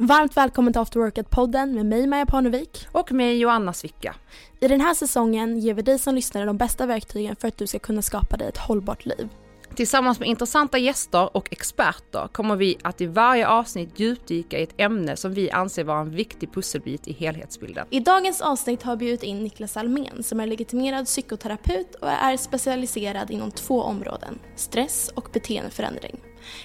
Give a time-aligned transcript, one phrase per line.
[0.00, 2.86] Varmt välkommen till After Workout-podden med mig Maja Parnevik.
[2.92, 4.14] Och med Joanna Svicka.
[4.60, 7.66] I den här säsongen ger vi dig som lyssnare de bästa verktygen för att du
[7.66, 9.28] ska kunna skapa dig ett hållbart liv.
[9.74, 14.74] Tillsammans med intressanta gäster och experter kommer vi att i varje avsnitt djupdyka i ett
[14.76, 17.86] ämne som vi anser vara en viktig pusselbit i helhetsbilden.
[17.90, 22.36] I dagens avsnitt har vi bjudit in Niklas Almen som är legitimerad psykoterapeut och är
[22.36, 26.20] specialiserad inom två områden, stress och beteendeförändring.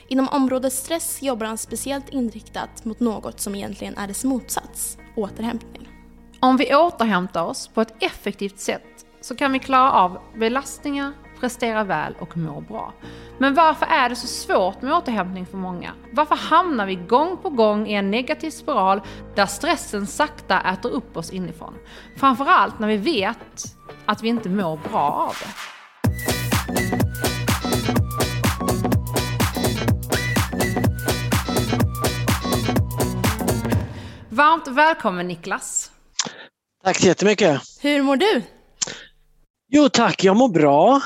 [0.07, 5.87] Inom området stress jobbar han speciellt inriktat mot något som egentligen är dess motsats, återhämtning.
[6.39, 11.83] Om vi återhämtar oss på ett effektivt sätt så kan vi klara av belastningar, prestera
[11.83, 12.93] väl och må bra.
[13.37, 15.93] Men varför är det så svårt med återhämtning för många?
[16.11, 19.01] Varför hamnar vi gång på gång i en negativ spiral
[19.35, 21.73] där stressen sakta äter upp oss inifrån?
[22.17, 27.02] Framförallt när vi vet att vi inte mår bra av det.
[34.33, 35.91] Varmt välkommen Niklas!
[36.83, 37.61] Tack så jättemycket!
[37.81, 38.43] Hur mår du?
[39.71, 41.01] Jo tack, jag mår bra.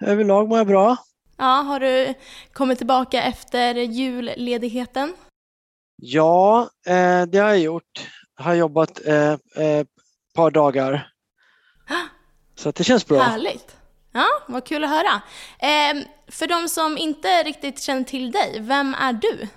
[0.00, 0.96] Överlag mår jag bra.
[1.36, 2.14] Ja, har du
[2.52, 5.14] kommit tillbaka efter julledigheten?
[5.96, 8.08] Ja, eh, det har jag gjort.
[8.36, 9.86] Jag har jobbat eh, ett eh,
[10.34, 11.12] par dagar.
[12.54, 13.22] Så det känns bra.
[13.22, 13.76] Härligt!
[14.12, 15.22] Ja, vad kul att höra.
[15.58, 19.48] Eh, för de som inte riktigt känner till dig, vem är du?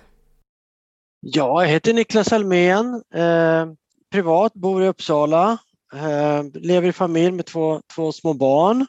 [1.24, 3.02] Ja, jag heter Niklas Almén.
[3.14, 3.66] Eh,
[4.10, 5.58] privat, bor i Uppsala.
[5.94, 8.86] Eh, lever i familj med två, två små barn.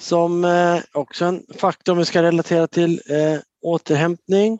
[0.00, 4.58] Som eh, också en faktor om vi ska relatera till eh, återhämtning.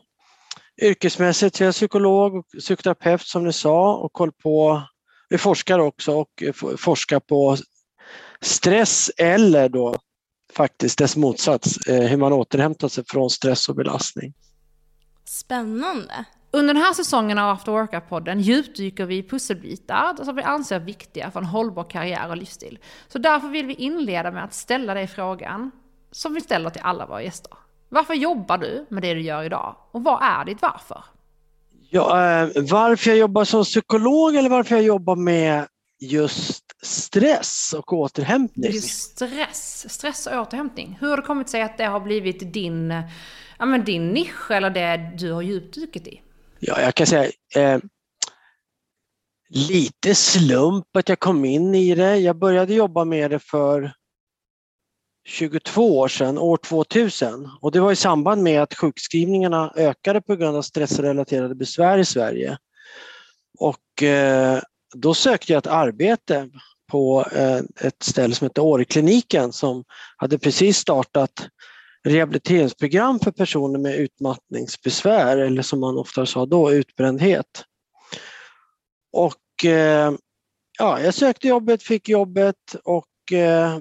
[0.81, 4.81] Yrkesmässigt så är jag psykolog och psykoterapeut som ni sa och koll på,
[5.29, 6.43] vi forskar också och
[6.77, 7.57] forskar på
[8.41, 9.95] stress eller då
[10.53, 14.33] faktiskt dess motsats, eh, hur man återhämtar sig från stress och belastning.
[15.25, 16.25] Spännande.
[16.55, 21.31] Under den här säsongen av After Workout-podden djupdyker vi i pusselbitar som vi anser viktiga
[21.31, 22.79] för en hållbar karriär och livsstil.
[23.07, 25.71] Så därför vill vi inleda med att ställa dig frågan
[26.11, 27.51] som vi ställer till alla våra gäster.
[27.89, 29.75] Varför jobbar du med det du gör idag?
[29.91, 31.03] Och vad är ditt varför?
[31.89, 35.67] Ja, eh, varför jag jobbar som psykolog eller varför jag jobbar med
[35.99, 38.71] just stress och återhämtning?
[38.71, 40.97] Just stress, stress och återhämtning.
[41.01, 43.03] Hur har det kommit sig att det har blivit din,
[43.59, 46.21] ja, men din nisch eller det du har djupdykt i?
[46.67, 47.79] Ja, jag kan säga eh,
[49.49, 52.17] lite slump att jag kom in i det.
[52.17, 53.93] Jag började jobba med det för
[55.27, 57.49] 22 år sedan, år 2000.
[57.61, 62.05] Och det var i samband med att sjukskrivningarna ökade på grund av stressrelaterade besvär i
[62.05, 62.57] Sverige.
[63.59, 64.61] Och eh,
[64.95, 66.49] då sökte jag ett arbete
[66.91, 69.83] på eh, ett ställe som heter Årekliniken som
[70.17, 71.47] hade precis startat
[72.05, 77.63] rehabiliteringsprogram för personer med utmattningsbesvär eller som man ofta sa då, utbrändhet.
[79.13, 80.13] Och eh,
[80.79, 83.77] ja, jag sökte jobbet, fick jobbet och eh,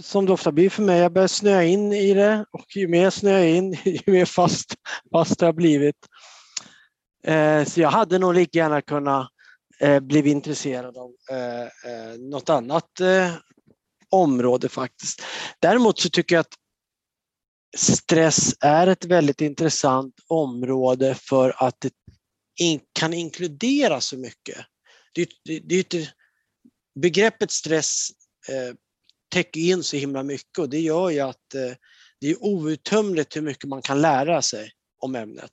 [0.00, 3.02] som det ofta blir för mig, jag började snöa in i det och ju mer
[3.02, 4.74] jag snöar in, ju mer fast,
[5.12, 5.96] fast det har blivit.
[7.24, 9.28] Eh, så jag hade nog lika gärna kunnat
[10.02, 11.10] bli intresserad av
[12.18, 12.90] något annat
[14.10, 15.22] område faktiskt.
[15.60, 16.54] Däremot så tycker jag att
[17.76, 21.92] stress är ett väldigt intressant område för att det
[22.92, 24.58] kan inkludera så mycket.
[25.14, 26.10] Det, det, det,
[27.00, 28.08] begreppet stress
[28.48, 28.74] eh,
[29.32, 31.72] täcker in så himla mycket och det gör ju att eh,
[32.20, 35.52] det är outtömligt hur mycket man kan lära sig om ämnet.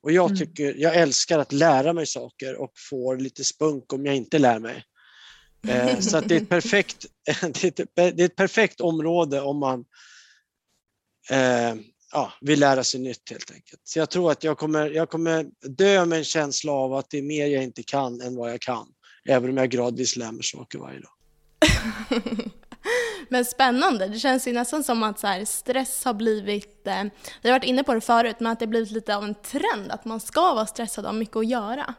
[0.00, 0.38] Och jag, mm.
[0.38, 4.58] tycker, jag älskar att lära mig saker och får lite spunk om jag inte lär
[4.58, 4.84] mig.
[5.68, 7.06] Eh, så det, är ett perfekt,
[7.40, 9.84] det, är ett, det är ett perfekt område om man
[11.30, 11.74] eh,
[12.12, 13.80] ja, vill lära sig nytt helt enkelt.
[13.84, 17.18] Så jag tror att jag kommer, jag kommer dö med en känsla av att det
[17.18, 18.86] är mer jag inte kan än vad jag kan.
[19.28, 21.12] Även om jag gradvis lär mig saker varje dag.
[23.28, 27.04] Men spännande, det känns ju nästan som att så här, stress har blivit, eh,
[27.42, 29.34] vi har varit inne på det förut, men att det har blivit lite av en
[29.34, 31.94] trend att man ska vara stressad och ha mycket att göra.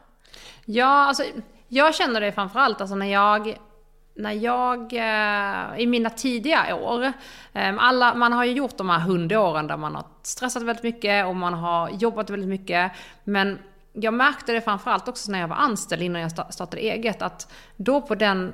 [0.64, 1.24] Ja, alltså
[1.68, 3.58] jag känner det framförallt alltså när jag
[4.20, 7.12] när jag, eh, i mina tidiga år,
[7.52, 11.26] ehm, alla, man har ju gjort de här hundåren där man har stressat väldigt mycket
[11.26, 12.92] och man har jobbat väldigt mycket.
[13.24, 13.58] Men
[13.92, 18.00] jag märkte det framförallt också när jag var anställd innan jag startade eget, att då
[18.00, 18.52] på den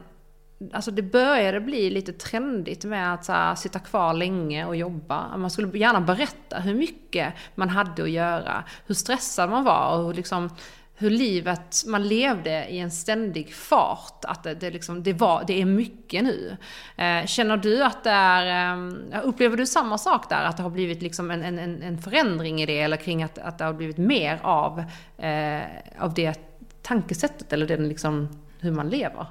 [0.72, 5.36] Alltså det började bli lite trendigt med att här, sitta kvar länge och jobba.
[5.36, 10.14] Man skulle gärna berätta hur mycket man hade att göra, hur stressad man var och
[10.14, 10.50] liksom
[10.98, 14.24] hur livet, man levde i en ständig fart.
[14.24, 16.56] Att det, det, liksom, det, var, det är mycket nu.
[16.96, 18.74] Eh, känner du att det är,
[19.12, 20.44] eh, upplever du samma sak där?
[20.44, 22.80] Att det har blivit liksom en, en, en förändring i det?
[22.80, 24.78] Eller kring att, att det har blivit mer av,
[25.18, 25.62] eh,
[25.98, 26.34] av det
[26.82, 27.52] tankesättet?
[27.52, 28.28] Eller den liksom,
[28.60, 29.26] hur man lever?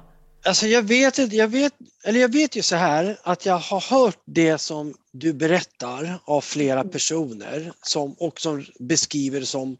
[0.46, 1.72] Alltså jag vet, jag, vet,
[2.04, 6.40] eller jag vet ju så här att jag har hört det som du berättar av
[6.40, 6.92] flera mm.
[6.92, 9.76] personer som, och som beskriver som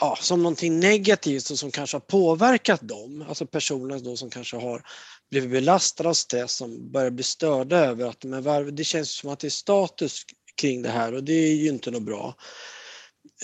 [0.00, 4.56] ja, som någonting negativt och som kanske har påverkat dem, alltså personer då som kanske
[4.56, 4.86] har
[5.30, 9.30] blivit belastade av stress, som börjar bli störda över att men var, det känns som
[9.30, 10.22] att det är status
[10.56, 12.34] kring det här och det är ju inte något bra.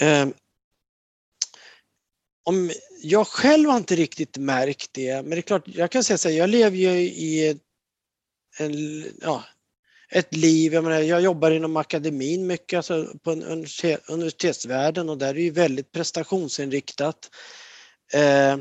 [0.00, 0.28] Eh,
[2.42, 2.70] om,
[3.02, 6.28] jag själv har inte riktigt märkt det, men det är klart, jag kan säga så
[6.28, 7.58] här, jag lever ju i
[8.58, 9.44] en, ja,
[10.10, 10.74] ett liv.
[10.74, 13.42] Jag, menar, jag jobbar inom akademin mycket, alltså på en
[14.08, 17.30] universitetsvärlden och där är det ju väldigt prestationsinriktat.
[18.12, 18.56] Eh,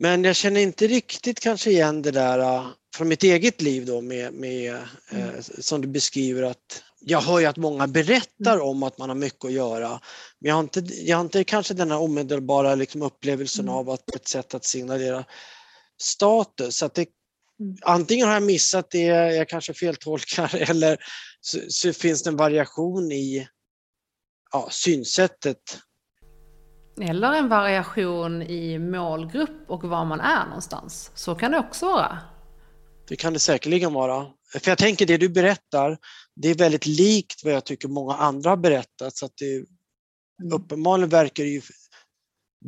[0.00, 2.66] men jag känner inte riktigt kanske igen det där uh,
[2.96, 4.80] från mitt eget liv då med, med uh,
[5.10, 5.42] mm.
[5.58, 9.44] som du beskriver att jag hör ju att många berättar om att man har mycket
[9.44, 10.00] att göra.
[10.38, 13.74] Men jag har inte, jag har inte kanske den här omedelbara liksom upplevelsen mm.
[13.74, 15.24] av att ett sätt att signalera
[16.00, 16.76] status.
[16.76, 17.06] Så att det.
[17.82, 19.02] Antingen har jag missat det,
[19.34, 20.98] jag kanske feltolkar, eller
[21.40, 23.48] så, så finns det en variation i
[24.52, 25.78] ja, synsättet.
[27.00, 31.10] Eller en variation i målgrupp och var man är någonstans.
[31.14, 32.18] Så kan det också vara.
[33.08, 34.26] Det kan det säkerligen vara.
[34.52, 35.98] För jag tänker det du berättar,
[36.34, 39.16] det är väldigt likt vad jag tycker många andra har berättat.
[39.16, 40.52] Så att det, mm.
[40.52, 41.62] uppenbarligen verkar ju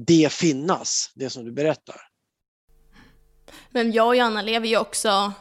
[0.06, 2.09] det finnas, det som du berättar.
[3.70, 5.32] Men jag och Janna lever ju också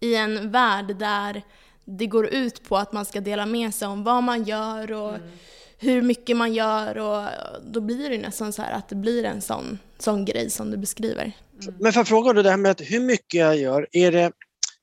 [0.00, 1.42] i en värld där
[1.84, 5.14] det går ut på att man ska dela med sig om vad man gör och
[5.14, 5.28] mm.
[5.78, 7.28] hur mycket man gör och
[7.72, 10.76] då blir det nästan så här att det blir en sån, sån grej som du
[10.76, 11.32] beskriver.
[11.62, 11.74] Mm.
[11.80, 14.32] Men för att fråga då det här med hur mycket jag gör, är det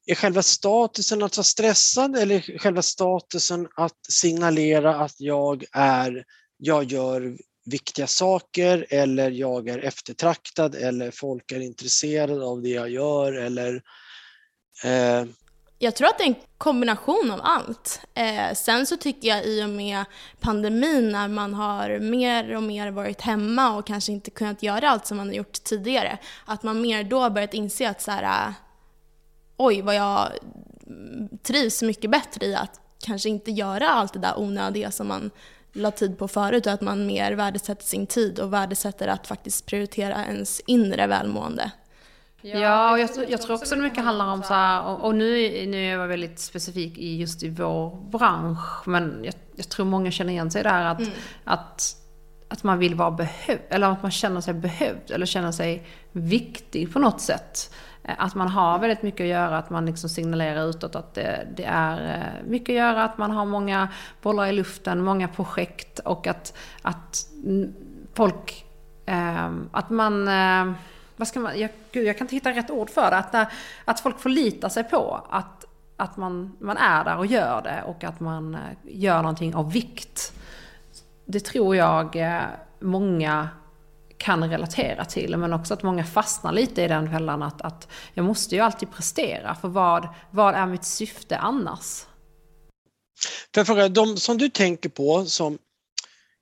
[0.06, 6.24] är själva statusen att vara stressad eller själva statusen att signalera att jag är,
[6.58, 7.38] jag gör
[7.69, 13.81] viktiga saker eller jag är eftertraktad eller folk är intresserade av det jag gör eller
[14.83, 15.25] eh...
[15.81, 18.01] Jag tror att det är en kombination av allt.
[18.13, 20.06] Eh, sen så tycker jag i och med
[20.39, 25.07] pandemin när man har mer och mer varit hemma och kanske inte kunnat göra allt
[25.07, 28.54] som man har gjort tidigare, att man mer då börjat inse att så här, eh,
[29.57, 30.31] oj vad jag
[31.44, 35.31] trivs mycket bättre i att kanske inte göra allt det där onödiga som man
[35.74, 39.66] la tid på förut och att man mer värdesätter sin tid och värdesätter att faktiskt
[39.66, 41.71] prioritera ens inre välmående.
[42.42, 45.66] Ja, och jag, jag tror också det mycket handlar om så här, och, och, nu,
[45.68, 50.12] nu är jag väldigt specifik i just i vår bransch, men jag, jag tror många
[50.12, 51.12] känner igen sig där att, mm.
[51.44, 51.95] att,
[52.48, 56.94] att man vill vara behövd, eller att man känner sig behövd, eller känner sig viktig
[56.94, 57.74] på något sätt.
[58.10, 61.48] Eh, att man har väldigt mycket att göra, att man liksom signalerar utåt att det,
[61.56, 63.88] det, är eh, mycket att göra, att man har många
[64.22, 67.26] bollar i luften, många projekt och att, att
[68.14, 68.66] folk,
[69.06, 70.74] ehm, att man, eh,
[71.16, 73.52] vad ska man, jag, gud, jag kan inte hitta rätt ord för det, att,
[73.86, 75.66] att folk förlitar sig på att,
[75.98, 80.34] att man, man är där och gör det och att man gör någonting av vikt.
[81.26, 82.18] Det tror jag
[82.80, 83.50] många
[84.19, 85.38] kan relatera till.
[85.38, 88.92] Men också att många fastnar lite i den fällan att, att jag måste ju alltid
[88.92, 89.56] prestera.
[89.56, 92.06] För vad, vad är mitt syfte annars?
[93.54, 95.57] Får jag fråga, de som du tänker på som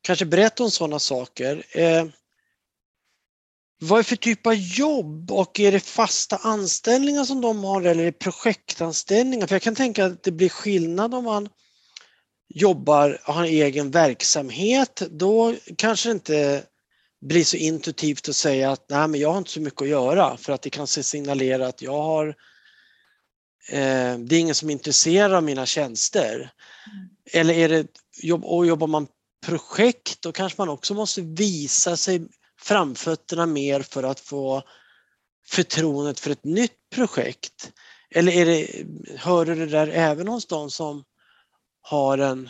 [0.01, 1.63] kanske berättar om sådana saker.
[1.71, 2.05] Eh,
[3.79, 7.81] vad är det för typ av jobb och är det fasta anställningar som de har
[7.81, 9.47] eller är det projektanställningar?
[9.47, 11.49] För jag kan tänka att det blir skillnad om man
[12.49, 15.01] jobbar, har en egen verksamhet.
[15.11, 16.63] Då kanske inte
[17.21, 20.37] blir så intuitivt att säga att nej men jag har inte så mycket att göra
[20.37, 22.27] för att det kan signalera att jag har
[23.69, 26.35] eh, det är ingen som är intresserad av mina tjänster.
[26.35, 27.09] Mm.
[27.31, 27.87] Eller är det,
[28.33, 29.07] och jobbar man
[29.45, 32.27] projekt då kanske man också måste visa sig
[32.59, 34.63] framfötterna mer för att få
[35.47, 37.71] förtroendet för ett nytt projekt.
[38.09, 38.85] Eller är det,
[39.17, 41.03] hör du det där även hos de som
[41.81, 42.49] har en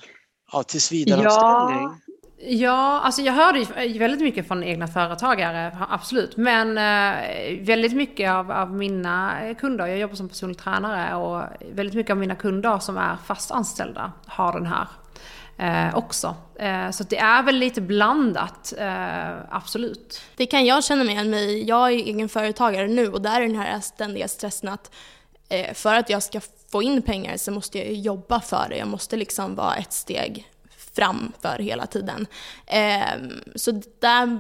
[0.52, 1.84] ja, tillsvidareanställning?
[1.84, 2.00] Ja,
[2.39, 6.38] Ja, alltså jag hörde ju väldigt mycket från egna företagare, absolut.
[6.38, 11.96] Men eh, väldigt mycket av, av, mina kunder, jag jobbar som personlig tränare och väldigt
[11.96, 14.88] mycket av mina kunder som är fast anställda har den här
[15.58, 16.36] eh, också.
[16.60, 20.22] Eh, så det är väl lite blandat, eh, absolut.
[20.36, 21.63] Det kan jag känna med mig.
[21.67, 24.91] Jag är egen företagare nu och där är den här ständiga stressen att
[25.50, 26.41] eh, för att jag ska
[26.72, 28.77] få in pengar så måste jag jobba för det.
[28.77, 30.48] Jag måste liksom vara ett steg
[30.98, 32.27] framför hela tiden.
[32.66, 34.39] Eh, så där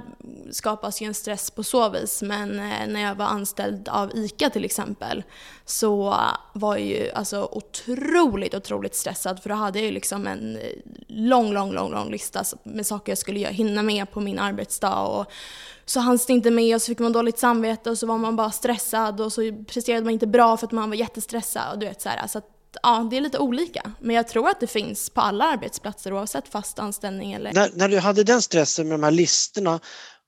[0.51, 2.21] skapas ju en stress på så vis.
[2.21, 5.23] Men eh, när jag var anställd av ICA till exempel
[5.65, 6.17] så
[6.53, 10.61] var jag ju alltså otroligt, otroligt stressad för då hade jag ju liksom en eh,
[11.07, 15.01] lång, lång, lång, lång lista med saker jag skulle hinna med på min arbetsdag.
[15.01, 15.31] Och
[15.85, 18.35] så hanns det inte med och så fick man dåligt samvete och så var man
[18.35, 21.73] bara stressad och så presterade man inte bra för att man var jättestressad.
[21.73, 22.41] Och du vet, så här, så
[22.77, 23.91] att, ja, det är lite olika.
[23.99, 27.53] Men jag tror att det finns på alla arbetsplatser oavsett fast anställning eller...
[27.53, 29.79] När, när du hade den stressen med de här listorna,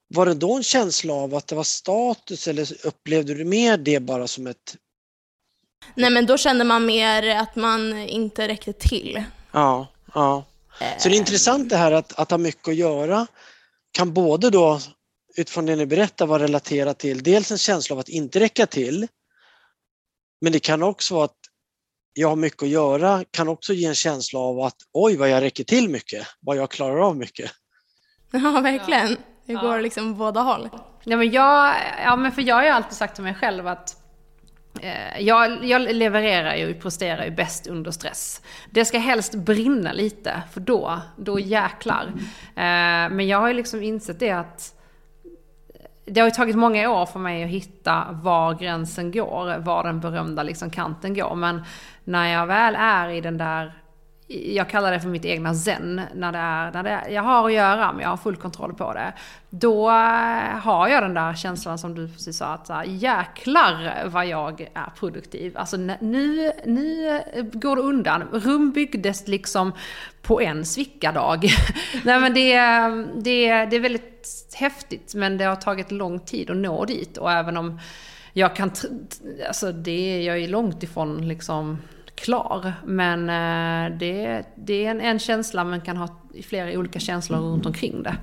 [0.08, 4.00] var det då en känsla av att det var status eller upplevde du mer det
[4.00, 4.75] bara som ett...
[5.96, 9.24] Nej men då kände man mer att man inte räckte till.
[9.51, 10.46] Ja, ja.
[10.98, 13.27] Så det är intressant det här att, att ha mycket att göra
[13.91, 14.79] kan både då
[15.36, 19.08] utifrån det ni berättar vara relaterat till dels en känsla av att inte räcka till
[20.41, 21.38] men det kan också vara att
[22.13, 25.44] jag har mycket att göra kan också ge en känsla av att oj vad jag
[25.44, 27.51] räcker till mycket, vad jag klarar av mycket.
[28.32, 29.18] Ja, verkligen.
[29.46, 29.82] Det går ja.
[29.82, 30.70] liksom båda håll.
[31.04, 34.04] Ja, men jag, ja, men för jag har ju alltid sagt till mig själv att
[34.82, 38.42] eh, jag, jag, levererar ju och presterar ju bäst under stress.
[38.72, 42.13] Det ska helst brinna lite, för då, då jäklar.
[42.56, 44.80] Eh, men jag har ju liksom insett det att
[46.06, 50.00] det har ju tagit många år för mig att hitta var gränsen går, var den
[50.00, 51.36] berömda liksom kanten går.
[51.36, 51.62] Men
[52.10, 53.74] när jag väl är i den där,
[54.28, 57.46] jag kallar det för mitt egna zen, när, det är, när det är, jag har
[57.46, 59.13] att göra men jag har full kontroll på det.
[59.50, 64.06] Då eh, har jag den där känslan som du precis sa, att så här, jäklar
[64.06, 65.58] vad jag är produktiv.
[65.58, 67.22] Alltså nu, nu
[67.54, 68.24] går det undan.
[68.32, 69.72] Rum byggdes liksom
[70.22, 71.44] på en svickadag.
[72.04, 72.56] Nej men det,
[73.24, 77.32] det, det är väldigt häftigt men det har tagit lång tid att nå dit och
[77.32, 77.80] även om
[78.34, 78.72] jag kan,
[79.48, 81.78] alltså det, jag är långt ifrån liksom
[82.19, 82.73] klar.
[82.85, 87.65] Men eh, det, det är en, en känsla man kan ha flera olika känslor runt
[87.65, 88.15] omkring det.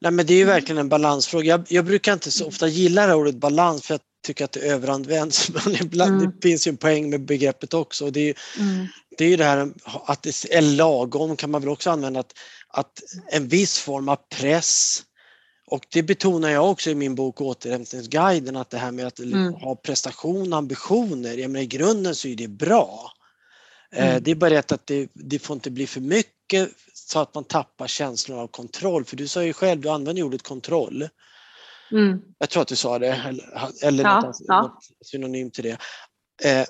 [0.00, 1.46] Nej men det är ju verkligen en balansfråga.
[1.46, 4.60] Jag, jag brukar inte så ofta gilla det ordet balans för jag tycker att det
[4.60, 5.50] överanvänds.
[5.64, 6.24] Men ibland, mm.
[6.30, 8.10] det finns ju en poäng med begreppet också.
[8.10, 8.86] Det är, mm.
[9.18, 9.72] det är ju det här
[10.06, 12.20] att det är lagom kan man väl också använda.
[12.20, 12.32] Att,
[12.68, 15.02] att en viss form av press
[15.70, 19.54] och det betonar jag också i min bok Återhämtningsguiden att det här med att mm.
[19.54, 23.12] ha prestation, ambitioner, jag menar i grunden så är det bra.
[23.92, 24.22] Eh, mm.
[24.22, 27.44] Det är bara rätt att det, det får inte bli för mycket så att man
[27.44, 29.04] tappar känslan av kontroll.
[29.04, 31.08] För du sa ju själv, du använder ordet kontroll.
[31.92, 32.20] Mm.
[32.38, 33.44] Jag tror att du sa det, eller,
[33.82, 34.62] eller ja, något, ja.
[34.62, 35.78] något synonym till det.
[36.50, 36.66] Eh,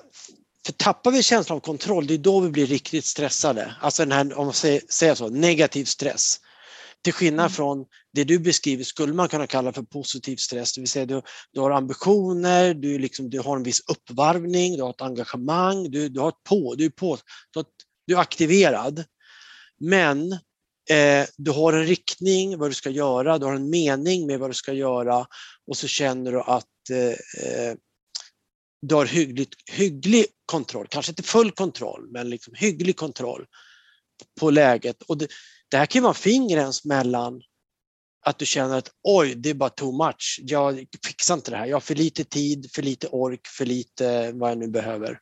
[0.65, 3.75] för tappar vi känslan av kontroll, det är då vi blir riktigt stressade.
[3.81, 6.39] Alltså den här, om man säger, säger så, negativ stress.
[7.03, 7.51] Till skillnad mm.
[7.51, 11.21] från det du beskriver skulle man kunna kalla för positiv stress, det vill säga du,
[11.51, 16.09] du har ambitioner, du, liksom, du har en viss uppvarvning, du har ett engagemang, du,
[16.09, 17.17] du har ett på, du är, på,
[17.53, 17.63] du,
[18.07, 19.03] du är aktiverad.
[19.79, 20.31] Men
[20.89, 24.49] eh, du har en riktning vad du ska göra, du har en mening med vad
[24.49, 25.27] du ska göra
[25.67, 27.07] och så känner du att eh,
[27.45, 27.75] eh
[28.81, 33.45] du har hyggligt, hygglig kontroll, kanske inte full kontroll, men liksom hygglig kontroll
[34.39, 35.01] på läget.
[35.01, 35.27] Och det,
[35.71, 37.41] det här kan vara fingrens mellan
[38.25, 40.39] att du känner att oj, det är bara too much.
[40.43, 41.65] Jag fixar inte det här.
[41.65, 45.19] Jag har för lite tid, för lite ork, för lite vad jag nu behöver.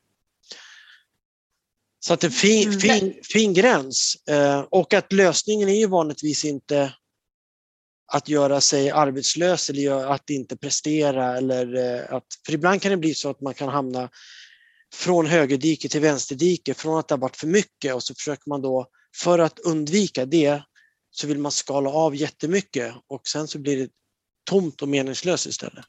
[1.99, 2.79] Så att en fin, mm.
[2.79, 4.15] fin, fin gräns.
[4.29, 6.93] Eh, och att lösningen är ju vanligtvis inte
[8.11, 11.37] att göra sig arbetslös eller att inte prestera.
[11.37, 14.09] Eller eh, att, för ibland kan det bli så att man kan hamna
[14.93, 18.61] från högerdike till vänsterdike, från att det har varit för mycket och så försöker man
[18.61, 20.61] då, för att undvika det,
[21.11, 23.89] så vill man skala av jättemycket och sen så blir det
[24.49, 25.85] tomt och meningslöst istället.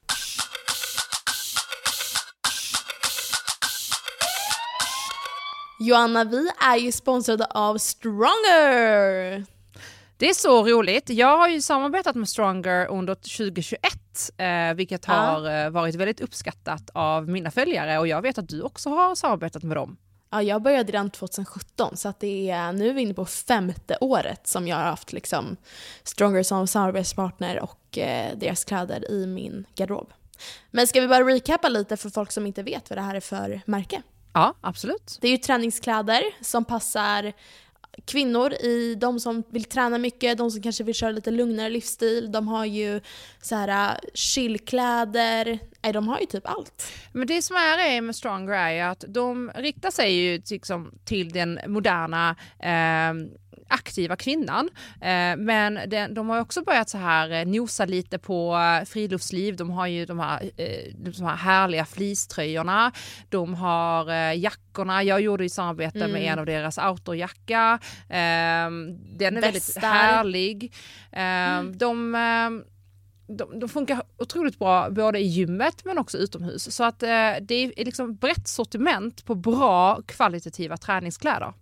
[5.81, 9.45] Joanna, vi är ju sponsrade av Stronger!
[10.17, 11.11] Det är så roligt.
[11.11, 13.81] Jag har ju samarbetat med Stronger under 2021,
[14.37, 15.13] eh, vilket ja.
[15.13, 19.15] har eh, varit väldigt uppskattat av mina följare och jag vet att du också har
[19.15, 19.97] samarbetat med dem.
[20.33, 23.99] Ja, jag började redan 2017 så att det är, nu är vi inne på femte
[24.01, 25.57] året som jag har haft liksom
[26.03, 30.13] Stronger som samarbetspartner och eh, deras kläder i min garderob.
[30.71, 33.21] Men ska vi bara recappa lite för folk som inte vet vad det här är
[33.21, 34.03] för märke?
[34.33, 35.19] Ja, absolut.
[35.21, 37.33] Det är ju träningskläder som passar
[38.05, 42.33] kvinnor, i de som vill träna mycket, de som kanske vill köra lite lugnare livsstil.
[42.33, 43.01] De har ju
[43.43, 46.93] så här äh, chillkläder, Nej, de har ju typ allt.
[47.13, 51.61] Men det som är med Stronger är att de riktar sig ju liksom till den
[51.67, 53.15] moderna eh,
[53.71, 54.69] aktiva kvinnan.
[55.01, 55.79] Eh, men
[56.15, 59.57] de har också börjat så här eh, nosa lite på eh, friluftsliv.
[59.57, 60.51] De har ju de här,
[60.95, 62.93] de här härliga fleecetröjorna.
[63.29, 65.03] De har jackorna.
[65.03, 66.13] Jag gjorde ju samarbete mm.
[66.13, 67.79] med en av deras outdoorjacka.
[68.09, 69.41] Den är Västar.
[69.41, 70.75] väldigt härlig.
[71.13, 71.79] Mm.
[71.79, 72.17] De
[73.37, 76.75] de, de, funkar otroligt bra både i gymmet men också utomhus.
[76.77, 77.09] Så att eh,
[77.41, 81.53] det är liksom brett sortiment på bra kvalitativa träningskläder.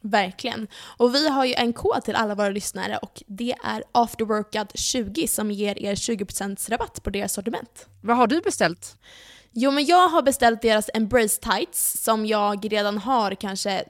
[0.00, 0.68] Verkligen.
[0.96, 5.50] Och vi har ju en kod till alla våra lyssnare och det är afterworkout20 som
[5.50, 7.86] ger er 20% rabatt på deras sortiment.
[8.02, 8.96] Vad har du beställt?
[9.52, 13.84] Jo men jag har beställt deras Embrace Tights som jag redan har kanske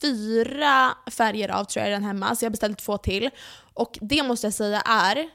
[0.00, 3.30] fyra färger av tror jag redan hemma, så jag har beställt två till.
[3.74, 5.28] Och det måste jag säga är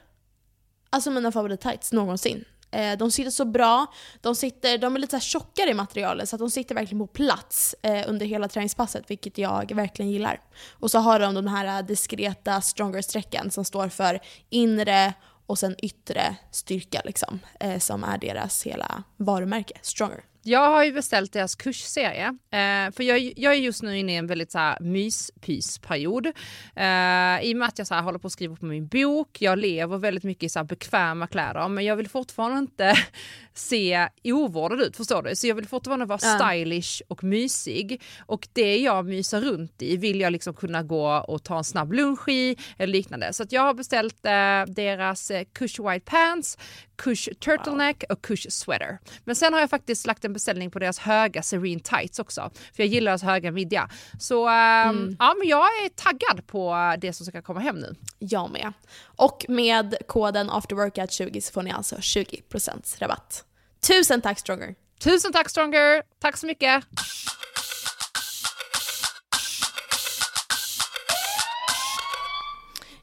[0.90, 2.44] alltså mina favorit-tights någonsin.
[2.72, 3.86] Eh, de sitter så bra,
[4.20, 7.06] de, sitter, de är lite så tjockare i materialet så att de sitter verkligen på
[7.06, 10.40] plats eh, under hela träningspasset vilket jag verkligen gillar.
[10.70, 15.14] Och så har de de här eh, diskreta stronger-strecken som står för inre
[15.46, 20.24] och sen yttre styrka liksom, eh, som är deras hela varumärke, Stronger.
[20.44, 24.16] Jag har ju beställt deras kursserie, eh, för jag, jag är just nu inne i
[24.16, 26.26] en väldigt så här, myspysperiod.
[26.26, 29.42] Eh, I och med att jag så här, håller på att skriva på min bok,
[29.42, 32.94] jag lever väldigt mycket i så här, bekväma kläder, men jag vill fortfarande inte
[33.54, 35.36] se ovårdad ut, förstår du?
[35.36, 36.38] Så jag vill fortfarande vara ja.
[36.38, 38.02] stylish och mysig.
[38.26, 41.92] Och det jag myser runt i vill jag liksom kunna gå och ta en snabb
[41.92, 43.32] lunch i eller liknande.
[43.32, 46.58] Så jag har beställt eh, deras eh, Kush White Pants,
[46.96, 48.16] Kush Turtleneck wow.
[48.16, 48.98] och Kush Sweater.
[49.24, 52.50] Men sen har jag faktiskt lagt en beställning på deras höga Serene Tights också.
[52.54, 53.90] För jag gillar deras höga midja.
[54.18, 55.16] Så äh, mm.
[55.18, 57.94] ja, men jag är taggad på det som ska komma hem nu.
[58.18, 58.72] Jag med.
[59.04, 63.44] Och med koden AFTERWORKOUT20 så får ni alltså 20% rabatt.
[63.88, 64.74] Tusen tack Stronger!
[65.00, 66.02] Tusen tack Stronger!
[66.20, 66.84] Tack så mycket!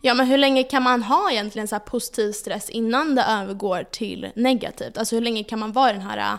[0.01, 4.31] Ja men hur länge kan man ha egentligen så positiv stress innan det övergår till
[4.35, 4.97] negativt?
[4.97, 6.37] Alltså hur länge kan man vara i den här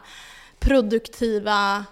[0.60, 1.84] produktiva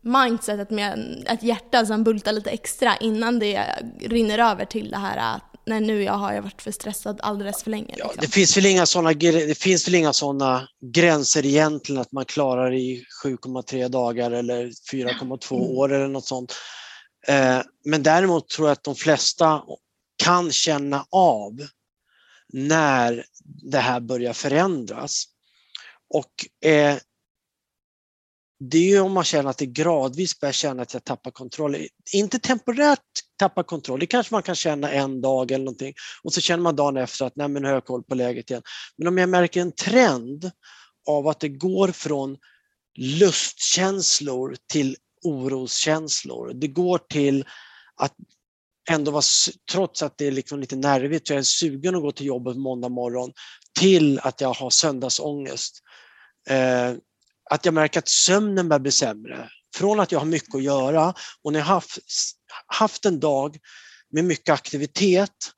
[0.00, 3.66] mindsetet med ett hjärta som bultar lite extra innan det
[4.00, 7.62] rinner över till det här äh, nej nu jag har jag varit för stressad alldeles
[7.62, 7.86] för länge.
[7.86, 8.10] Liksom.
[8.14, 12.24] Ja, det, finns väl inga såna, det finns väl inga sådana gränser egentligen att man
[12.24, 15.66] klarar i 7,3 dagar eller 4,2 mm.
[15.66, 16.54] år eller något sånt.
[17.28, 19.62] Eh, men däremot tror jag att de flesta
[20.24, 21.66] kan känna av
[22.52, 25.24] när det här börjar förändras.
[26.14, 26.96] Och eh,
[28.58, 31.76] det är ju om man känner att det gradvis börjar känna att jag tappar kontroll.
[32.12, 33.00] Inte temporärt
[33.38, 36.76] tappa kontroll, det kanske man kan känna en dag eller någonting och så känner man
[36.76, 38.62] dagen efter att nej men nu har jag koll på läget igen.
[38.98, 40.50] Men om jag märker en trend
[41.08, 42.36] av att det går från
[42.98, 46.54] lustkänslor till oroskänslor.
[46.54, 47.44] Det går till
[47.96, 48.14] att
[48.90, 49.22] ändå vara,
[49.72, 52.56] trots att det är liksom lite nervigt, så jag är sugen att gå till jobbet
[52.56, 53.32] måndag morgon,
[53.78, 55.82] till att jag har söndagsångest.
[56.48, 56.92] Eh,
[57.50, 59.50] att jag märker att sömnen börjar bli sämre.
[59.76, 61.98] Från att jag har mycket att göra och när jag haft,
[62.66, 63.58] haft en dag
[64.10, 65.52] med mycket aktivitet,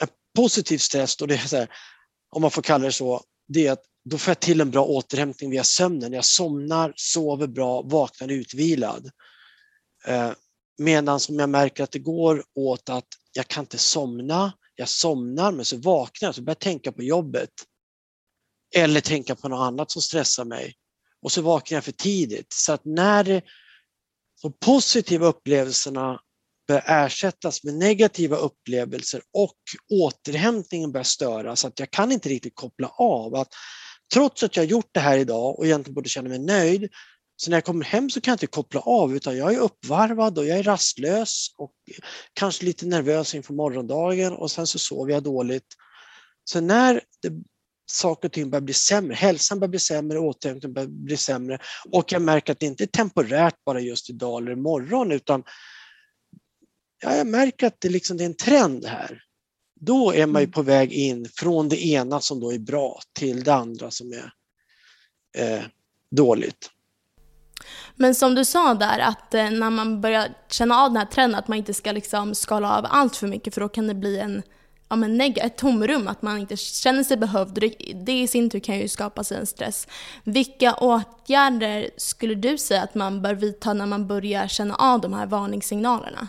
[0.00, 1.68] en positiv stress, och det är så här,
[2.30, 4.84] om man får kalla det så, det är att då får jag till en bra
[4.84, 6.12] återhämtning via sömnen.
[6.12, 9.10] Jag somnar, sover bra, vaknar utvilad.
[10.06, 10.32] Eh,
[10.78, 15.52] Medan som jag märker att det går åt att jag kan inte somna, jag somnar
[15.52, 17.50] men så vaknar jag så börjar jag tänka på jobbet.
[18.74, 20.74] Eller tänka på något annat som stressar mig.
[21.22, 22.52] Och så vaknar jag för tidigt.
[22.52, 23.42] Så att när
[24.42, 26.20] de positiva upplevelserna
[26.68, 29.58] börjar ersättas med negativa upplevelser och
[29.90, 33.34] återhämtningen börjar störas, så att jag kan inte riktigt koppla av.
[33.34, 33.48] Att
[34.14, 36.88] trots att jag gjort det här idag och egentligen borde känna mig nöjd,
[37.36, 40.38] så när jag kommer hem så kan jag inte koppla av utan jag är uppvarvad
[40.38, 41.72] och jag är rastlös och
[42.32, 45.66] kanske lite nervös inför morgondagen och sen så sover jag dåligt.
[46.44, 47.42] Så när det,
[47.92, 51.58] saker och ting börjar bli sämre, hälsan börjar bli sämre, återhämtningen börjar bli sämre
[51.90, 55.42] och jag märker att det inte är temporärt bara just idag eller imorgon utan
[57.02, 59.22] ja, jag märker att det, liksom, det är en trend här.
[59.80, 60.52] Då är man ju mm.
[60.52, 64.32] på väg in från det ena som då är bra till det andra som är
[65.38, 65.62] eh,
[66.10, 66.70] dåligt.
[67.96, 71.38] Men som du sa där, att eh, när man börjar känna av den här trenden,
[71.38, 74.18] att man inte ska liksom skala av allt för mycket för då kan det bli
[74.18, 74.42] en,
[74.92, 77.72] ja, men ett tomrum, att man inte känner sig behövd.
[77.94, 79.88] Det i sin tur kan ju skapa sig en stress.
[80.24, 85.12] Vilka åtgärder skulle du säga att man bör vidta när man börjar känna av de
[85.12, 86.28] här varningssignalerna?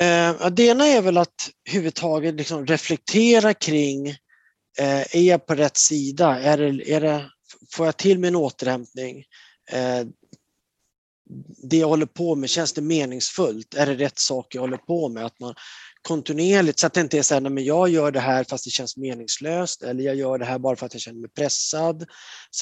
[0.00, 4.08] Eh, det ena är väl att överhuvudtaget liksom reflektera kring,
[4.78, 6.40] eh, är jag på rätt sida?
[6.40, 7.30] Är det, är det
[7.72, 9.24] får jag till min återhämtning?
[9.70, 10.06] Eh,
[11.62, 13.74] det jag håller på med, känns det meningsfullt?
[13.74, 15.26] Är det rätt sak jag håller på med?
[15.26, 15.54] Att man
[16.02, 18.70] kontinuerligt, så att det inte är så här, men jag gör det här fast det
[18.70, 22.06] känns meningslöst eller jag gör det här bara för att jag känner mig pressad.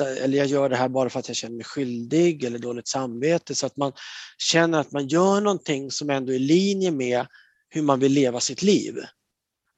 [0.00, 3.54] eller jag gör det här bara för att jag känner mig skyldig eller dåligt samvete.
[3.54, 3.92] Så att man
[4.38, 7.26] känner att man gör någonting som ändå är i linje med
[7.68, 8.94] hur man vill leva sitt liv.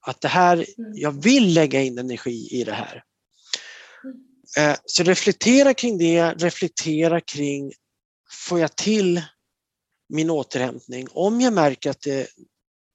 [0.06, 3.02] Att det här, jag vill lägga in energi i det här.
[4.58, 7.72] Eh, så reflektera kring det, reflektera kring,
[8.48, 9.22] får jag till
[10.08, 11.08] min återhämtning?
[11.10, 12.28] Om jag märker att det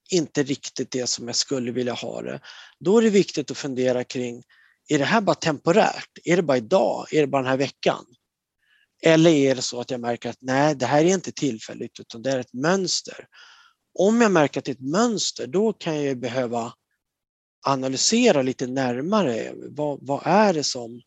[0.10, 2.40] inte riktigt det som jag skulle vilja ha det,
[2.80, 4.44] då är det viktigt att fundera kring,
[4.90, 6.10] är det här bara temporärt?
[6.24, 7.14] Är det bara idag?
[7.14, 8.06] Är det bara den här veckan?
[9.04, 12.22] Eller är det så att jag märker att nej, det här är inte tillfälligt utan
[12.22, 13.28] det är ett mönster.
[14.00, 16.74] Om jag märker att det är ett mönster, då kan jag behöva
[17.68, 19.54] analysera lite närmare.
[19.56, 21.02] Vad, vad är det som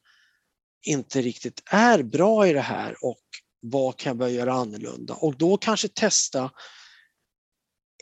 [0.86, 3.22] inte riktigt är bra i det här och
[3.60, 5.14] vad kan jag börja göra annorlunda?
[5.14, 6.50] Och då kanske testa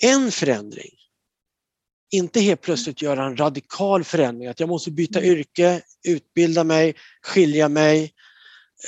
[0.02, 0.90] en förändring.
[2.10, 5.30] Inte helt plötsligt göra en radikal förändring, att jag måste byta mm.
[5.30, 8.12] yrke, utbilda mig, skilja mig,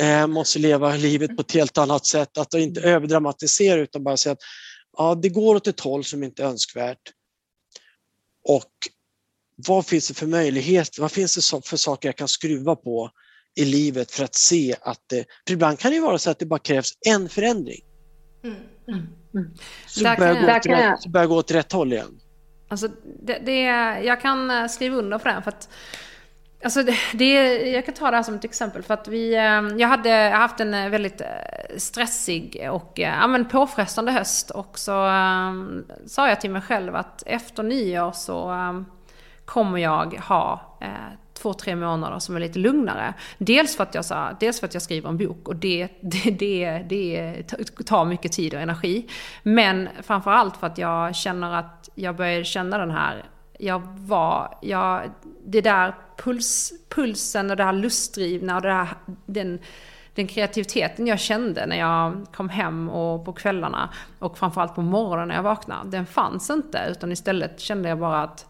[0.01, 2.39] eh, måste leva livet på ett helt annat sätt.
[2.39, 2.95] Att inte mm.
[2.95, 4.43] överdramatisera utan bara säga att
[4.97, 7.13] ja, det går åt ett håll som inte är önskvärt.
[8.45, 8.73] Och
[9.67, 11.01] vad finns det för möjligheter?
[11.03, 13.11] Vad finns det för saker jag kan skruva på
[13.55, 15.25] i livet för att se att det...
[15.47, 17.81] För ibland kan det vara så att det bara krävs en förändring.
[18.45, 18.57] Mm.
[18.89, 19.07] Mm.
[19.39, 19.51] Mm.
[19.87, 22.21] Så, börjar gå, gå åt rätt håll igen.
[22.69, 22.89] Alltså,
[23.23, 23.63] det, det,
[24.05, 25.43] jag kan eh, skriva under på det.
[25.43, 25.69] För att,
[26.65, 27.33] alltså det, det,
[27.71, 28.83] jag kan ta det här som ett exempel.
[28.83, 31.23] För att vi, eh, jag hade haft en eh, väldigt
[31.77, 34.51] stressig och ja, men påfrestande höst.
[34.51, 38.87] Och så um, sa jag till mig själv att efter nyår så um,
[39.45, 43.15] kommer jag ha uh, två, tre månader som är lite lugnare.
[43.39, 44.05] Dels för att jag,
[44.41, 47.43] dels för att jag skriver en bok och det, det, det, det
[47.87, 49.09] tar mycket tid och energi.
[49.43, 53.25] Men framförallt för att jag känner att jag börjar känna den här
[53.59, 55.11] jag var, jag,
[55.47, 58.89] det där puls, pulsen och det här lustdrivna och det här,
[59.27, 59.59] den,
[60.15, 65.29] den kreativiteten jag kände när jag kom hem och på kvällarna och framförallt på morgonen
[65.29, 68.47] när jag vaknade, den fanns inte utan istället kände jag bara att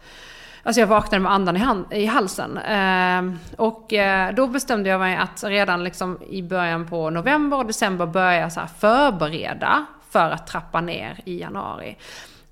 [0.62, 2.59] Alltså jag vaknade med andan i, hand, i halsen.
[2.59, 7.66] Eh, och eh, då bestämde jag mig att redan liksom i början på november och
[7.66, 11.97] december börja så förbereda för att trappa ner i januari.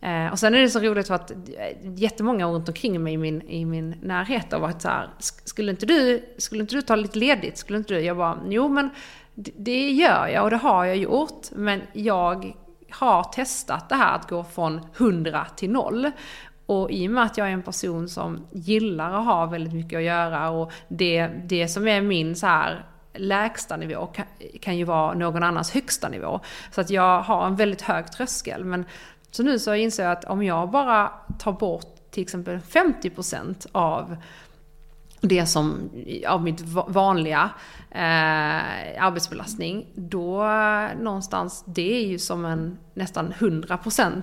[0.01, 1.37] Eh, och sen är det så roligt för att eh,
[1.83, 5.87] jättemånga runt omkring mig i min, i min närhet har varit så här, skulle inte,
[5.87, 7.59] du, skulle inte du ta lite ledigt?
[7.59, 8.01] Skulle inte du?
[8.01, 8.91] Jag bara, jo men
[9.35, 11.51] det gör jag och det har jag gjort.
[11.53, 12.53] Men jag
[12.91, 16.11] har testat det här att gå från 100 till 0.
[16.67, 19.97] Och i och med att jag är en person som gillar att ha väldigt mycket
[19.97, 24.25] att göra och det, det som är min så här lägsta nivå kan,
[24.61, 26.41] kan ju vara någon annans högsta nivå.
[26.71, 28.65] Så att jag har en väldigt hög tröskel.
[28.65, 28.85] Men
[29.31, 34.17] så nu så inser jag att om jag bara tar bort till exempel 50% av
[35.21, 35.91] det som,
[36.29, 37.51] av mitt vanliga
[37.91, 44.23] eh, arbetsbelastning, då eh, någonstans, det är ju som en nästan 100%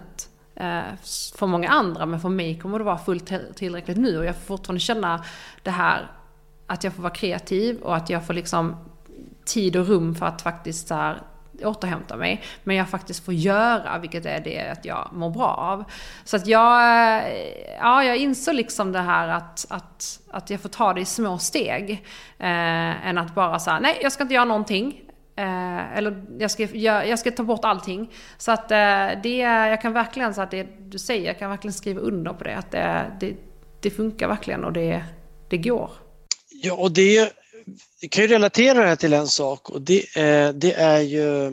[0.63, 0.95] Eh,
[1.35, 4.45] för många andra, men för mig kommer det vara fullt tillräckligt nu och jag får
[4.45, 5.23] fortfarande känna
[5.63, 6.11] det här
[6.67, 8.75] att jag får vara kreativ och att jag får liksom
[9.45, 11.21] tid och rum för att faktiskt så här,
[11.63, 12.43] återhämta mig.
[12.63, 15.83] Men jag faktiskt får göra, vilket är det att jag mår bra av.
[16.23, 17.33] Så att jag, eh,
[17.79, 21.37] ja, jag insåg liksom det här att, att, att jag får ta det i små
[21.37, 21.91] steg.
[22.39, 25.01] Eh, än att bara säga nej jag ska inte göra någonting.
[25.35, 28.13] Eh, eller jag ska, jag, jag, ska ta bort allting.
[28.37, 31.73] Så att eh, det, jag kan verkligen, så att det du säger, jag kan verkligen
[31.73, 32.57] skriva under på det.
[32.57, 33.35] Att det, det,
[33.81, 35.03] det funkar verkligen och det,
[35.49, 35.91] det går.
[36.49, 37.33] Ja, och det
[37.99, 41.45] jag kan ju relatera det här till en sak och det, eh, det är ju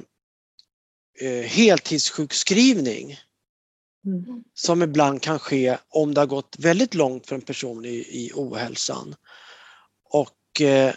[1.21, 3.17] eh, heltidssjukskrivning.
[4.07, 4.45] Mm.
[4.55, 8.31] Som ibland kan ske om det har gått väldigt långt för en person i, i
[8.35, 9.15] ohälsan.
[10.11, 10.95] Och eh,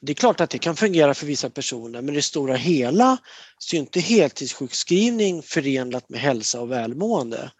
[0.00, 3.18] det är klart att det kan fungera för vissa personer men i det stora hela
[3.58, 7.52] så är inte heltidssjukskrivning förenat med hälsa och välmående.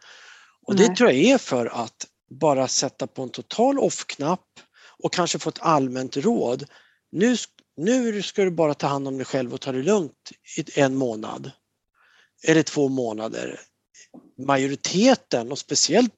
[0.67, 4.47] Och det tror jag är för att bara sätta på en total off-knapp
[5.03, 6.65] och kanske få ett allmänt råd.
[7.13, 7.37] Nu,
[7.77, 10.95] nu ska du bara ta hand om dig själv och ta det lugnt i en
[10.95, 11.51] månad.
[12.43, 13.61] Eller två månader.
[14.47, 16.15] Majoriteten och speciellt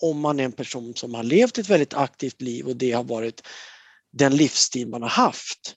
[0.00, 3.04] om man är en person som har levt ett väldigt aktivt liv och det har
[3.04, 3.42] varit
[4.14, 5.74] den livsstil man har haft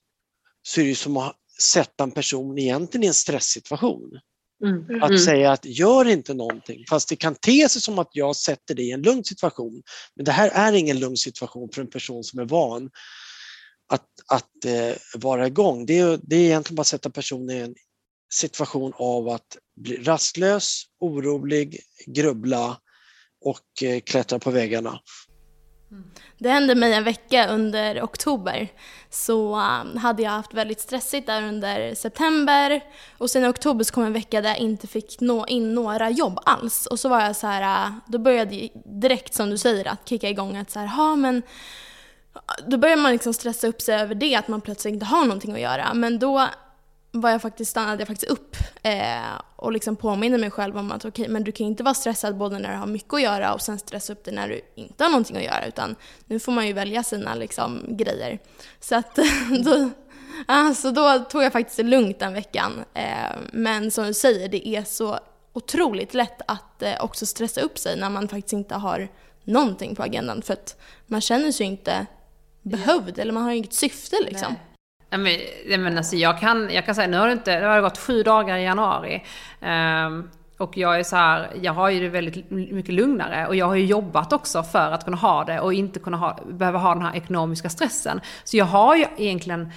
[0.67, 4.19] så är det som att sätta en person egentligen i en stresssituation.
[4.63, 5.03] Mm.
[5.03, 5.19] Att mm.
[5.19, 8.87] säga att gör inte någonting, fast det kan te sig som att jag sätter dig
[8.87, 9.81] i en lugn situation.
[10.15, 12.89] Men det här är ingen lugn situation för en person som är van
[13.89, 15.85] att, att eh, vara igång.
[15.85, 17.75] Det är, det är egentligen bara att sätta personen i en
[18.33, 22.77] situation av att bli rastlös, orolig, grubbla
[23.45, 24.99] och eh, klättra på väggarna.
[26.37, 28.67] Det hände mig en vecka under oktober.
[29.09, 32.81] Så um, hade jag haft väldigt stressigt där under september
[33.17, 36.09] och sen i oktober så kom en vecka där jag inte fick nå in några
[36.09, 36.85] jobb alls.
[36.85, 40.09] Och så var jag så här, uh, då började jag direkt som du säger att
[40.09, 41.41] kicka igång att så här, ha men uh,
[42.67, 45.53] då börjar man liksom stressa upp sig över det, att man plötsligt inte har någonting
[45.53, 45.93] att göra.
[45.93, 46.47] Men då
[47.21, 51.05] var jag faktiskt, stannade jag faktiskt upp eh, och liksom påminner mig själv om att
[51.05, 53.53] okej, okay, men du kan inte vara stressad både när du har mycket att göra
[53.53, 56.51] och sen stressa upp dig när du inte har någonting att göra utan nu får
[56.51, 58.39] man ju välja sina liksom, grejer.
[58.79, 59.15] Så att
[59.65, 59.89] då,
[60.45, 62.83] alltså, då tog jag faktiskt det lugnt den veckan.
[62.93, 65.19] Eh, men som du säger, det är så
[65.53, 69.09] otroligt lätt att eh, också stressa upp sig när man faktiskt inte har
[69.43, 72.05] någonting på agendan för att man känner sig inte
[72.61, 74.53] behövd eller man har inget syfte liksom.
[74.53, 74.66] Nej.
[75.09, 75.37] Men,
[75.83, 78.23] men alltså jag kan, jag kan säga, nu har det inte, det har gått sju
[78.23, 79.23] dagar i januari.
[79.61, 83.65] Um, och jag är så här, jag har ju det väldigt mycket lugnare och jag
[83.65, 86.93] har ju jobbat också för att kunna ha det och inte kunna ha, behöva ha
[86.93, 88.21] den här ekonomiska stressen.
[88.43, 89.71] Så jag har ju egentligen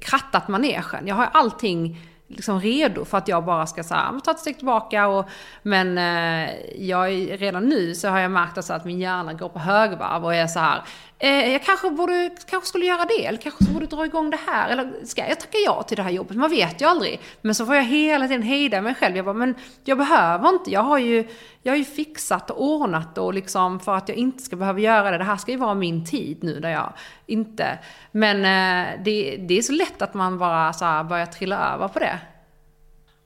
[0.00, 1.06] krattat manegen.
[1.06, 4.56] Jag har allting liksom redo för att jag bara ska så här, ta ett steg
[4.56, 5.06] tillbaka.
[5.06, 5.28] Och,
[5.62, 7.10] men eh, jag,
[7.42, 10.46] redan nu så har jag märkt alltså att min hjärna går på högvarv och är
[10.46, 10.82] så här,
[11.18, 14.68] eh, jag kanske, borde, kanske skulle göra det, eller kanske borde dra igång det här,
[14.68, 16.36] eller ska jag tacka ja till det här jobbet?
[16.36, 17.20] Man vet ju aldrig.
[17.40, 19.16] Men så får jag hela tiden hejda mig själv.
[19.16, 19.54] Jag bara, men
[19.84, 21.28] jag behöver inte, jag har ju,
[21.62, 25.10] jag har ju fixat och ordnat och liksom för att jag inte ska behöva göra
[25.10, 25.18] det.
[25.18, 26.92] Det här ska ju vara min tid nu där jag
[27.26, 27.78] inte...
[28.12, 31.88] Men eh, det, det är så lätt att man bara så här börjar trilla över
[31.88, 32.18] på det.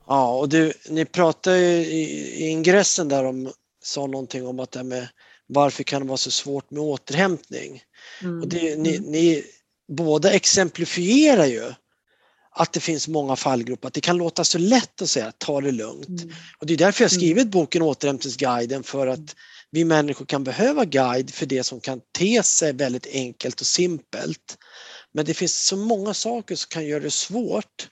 [0.07, 2.03] Ja, och du, ni pratade ju i,
[2.43, 3.51] i ingressen där om,
[3.83, 5.07] sa någonting om att det med
[5.47, 7.81] varför kan det vara så svårt med återhämtning?
[8.21, 8.41] Mm.
[8.41, 9.11] Och det, ni, mm.
[9.11, 9.43] ni
[9.87, 11.73] båda exemplifierar ju
[12.55, 15.71] att det finns många fallgrupper, att det kan låta så lätt att säga ta det
[15.71, 16.07] lugnt.
[16.07, 16.33] Mm.
[16.59, 17.19] Och det är därför jag mm.
[17.19, 19.35] skrivit boken Återhämtningsguiden för att
[19.71, 24.57] vi människor kan behöva guide för det som kan te sig väldigt enkelt och simpelt.
[25.13, 27.87] Men det finns så många saker som kan göra det svårt.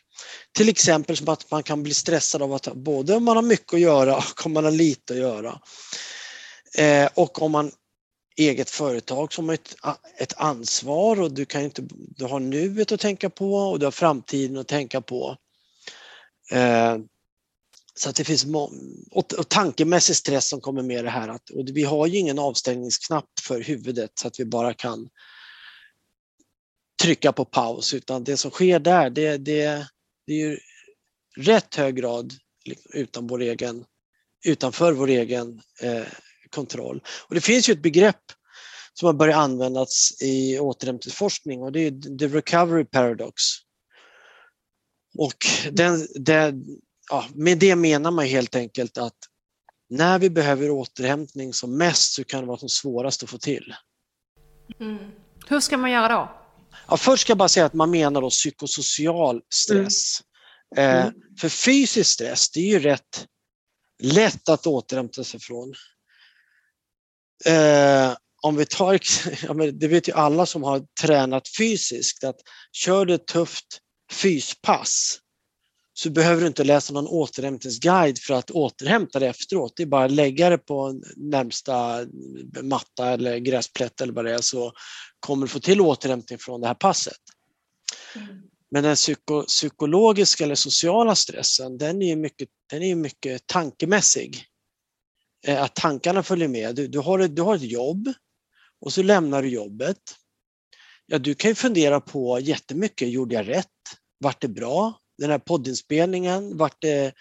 [0.58, 3.74] Till exempel som att man kan bli stressad av att både om man har mycket
[3.74, 5.60] att göra och om man har lite att göra.
[6.78, 7.72] Eh, och om man
[8.38, 9.76] eget företag som har ett,
[10.18, 13.92] ett ansvar och du, kan inte, du har nuet att tänka på och du har
[13.92, 15.38] framtiden att tänka på.
[16.52, 16.98] Eh,
[17.94, 18.46] så att det finns
[19.12, 21.30] och, och tankemässig stress som kommer med det här.
[21.30, 25.10] Att, och vi har ju ingen avstängningsknapp för huvudet så att vi bara kan
[27.02, 29.88] trycka på paus utan det som sker där det, det,
[30.28, 30.60] det är ju
[31.38, 32.34] rätt hög grad
[32.94, 33.86] utan vår egen,
[34.46, 36.06] utanför vår egen eh,
[36.52, 37.04] kontroll.
[37.28, 38.22] Och det finns ju ett begrepp
[38.94, 43.44] som har börjat användas i återhämtningsforskning och det är the recovery paradox.
[45.18, 45.38] Och
[45.72, 46.64] den, den,
[47.10, 49.18] ja, med det menar man helt enkelt att
[49.90, 53.74] när vi behöver återhämtning som mest så kan det vara som svårast att få till.
[54.80, 54.98] Mm.
[55.48, 56.32] Hur ska man göra då?
[56.88, 60.22] Ja, först ska jag bara säga att man menar då psykosocial stress.
[60.76, 61.08] Mm.
[61.08, 63.28] Eh, för fysisk stress, det är ju rätt
[64.04, 65.74] lätt att återhämta sig från.
[67.46, 69.00] Eh, om vi tar,
[69.48, 72.38] ja, det vet ju alla som har tränat fysiskt att
[72.72, 73.80] kör du ett tufft
[74.12, 75.20] fyspass
[75.94, 79.74] så behöver du inte läsa någon återhämtningsguide för att återhämta dig efteråt.
[79.76, 82.06] Det är bara att lägga det på närmsta
[82.62, 84.74] matta eller gräsplätt eller vad det är så
[85.20, 87.18] kommer du få till återhämtning från det här passet.
[88.16, 88.28] Mm.
[88.72, 94.46] Men den psyko, psykologiska eller sociala stressen den är mycket, den är mycket tankemässig.
[95.48, 96.76] Eh, att tankarna följer med.
[96.76, 98.14] Du, du, har ett, du har ett jobb
[98.82, 99.98] och så lämnar du jobbet.
[101.06, 103.10] Ja, du kan ju fundera på jättemycket.
[103.10, 103.68] Gjorde jag rätt?
[104.20, 105.00] Vart det bra?
[105.18, 107.14] Den här poddinspelningen, vart det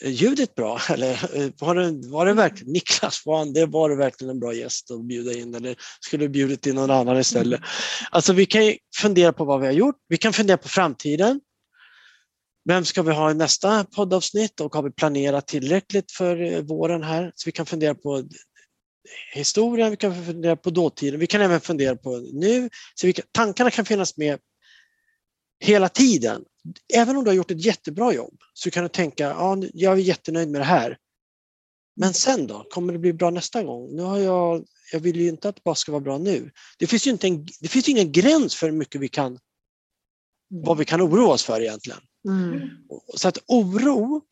[0.00, 0.80] eh, ljudet bra?
[0.90, 4.54] Eller eh, var det, var det verkligen Niklas, var, det, var det verkligen en bra
[4.54, 7.60] gäst att bjuda in eller skulle du bjudit in någon annan istället?
[8.10, 9.96] Alltså vi kan fundera på vad vi har gjort.
[10.08, 11.40] Vi kan fundera på framtiden.
[12.64, 17.02] Vem ska vi ha i nästa poddavsnitt och har vi planerat tillräckligt för eh, våren
[17.02, 17.32] här?
[17.34, 18.24] Så vi kan fundera på
[19.34, 22.70] historien, vi kan fundera på dåtiden, vi kan även fundera på nu.
[22.94, 24.38] Så vi kan, tankarna kan finnas med
[25.60, 26.44] hela tiden.
[26.94, 29.96] Även om du har gjort ett jättebra jobb så kan du tänka, ja, jag är
[29.96, 30.98] jättenöjd med det här.
[31.96, 32.66] Men sen då?
[32.70, 33.96] Kommer det bli bra nästa gång?
[33.96, 36.50] Nu har jag, jag vill ju inte att det bara ska vara bra nu.
[36.78, 39.38] Det finns ju inte en, det finns ingen gräns för hur mycket vi kan,
[40.48, 42.00] vad vi kan oroa oss för egentligen.
[42.28, 42.70] Mm.
[43.14, 44.22] Så att oro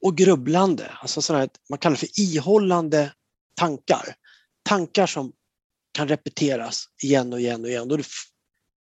[0.00, 3.12] och grubblande, alltså sådana man kallar det för ihållande
[3.56, 4.14] tankar.
[4.62, 5.32] Tankar som
[5.92, 7.88] kan repeteras igen och igen och igen.
[7.88, 8.04] Då är det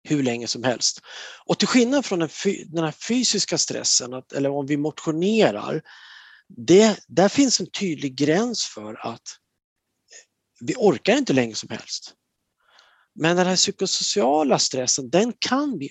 [0.08, 1.00] hur länge som helst.
[1.44, 2.28] Och till skillnad från den,
[2.66, 5.82] den här fysiska stressen, att, eller om vi motionerar,
[6.48, 9.22] det, där finns en tydlig gräns för att
[10.60, 12.14] vi orkar inte länge som helst.
[13.14, 15.90] Men den här psykosociala stressen, den kan vi,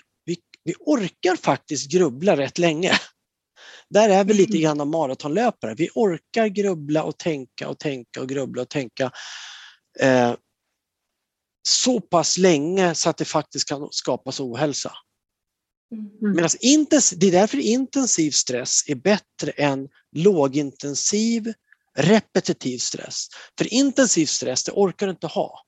[0.66, 2.92] vi, orkar faktiskt grubbla rätt länge.
[3.90, 4.62] Där är vi lite mm.
[4.62, 5.76] grann av maratonlöpare.
[5.78, 9.12] Vi orkar grubbla och tänka och tänka och grubbla och tänka
[10.00, 10.36] eh,
[11.68, 14.92] så pass länge så att det faktiskt kan skapas ohälsa.
[15.92, 16.36] Mm.
[16.36, 21.54] Medan intensiv, det är därför intensiv stress är bättre än lågintensiv
[21.98, 23.28] repetitiv stress.
[23.58, 25.66] För intensiv stress, det orkar du inte ha.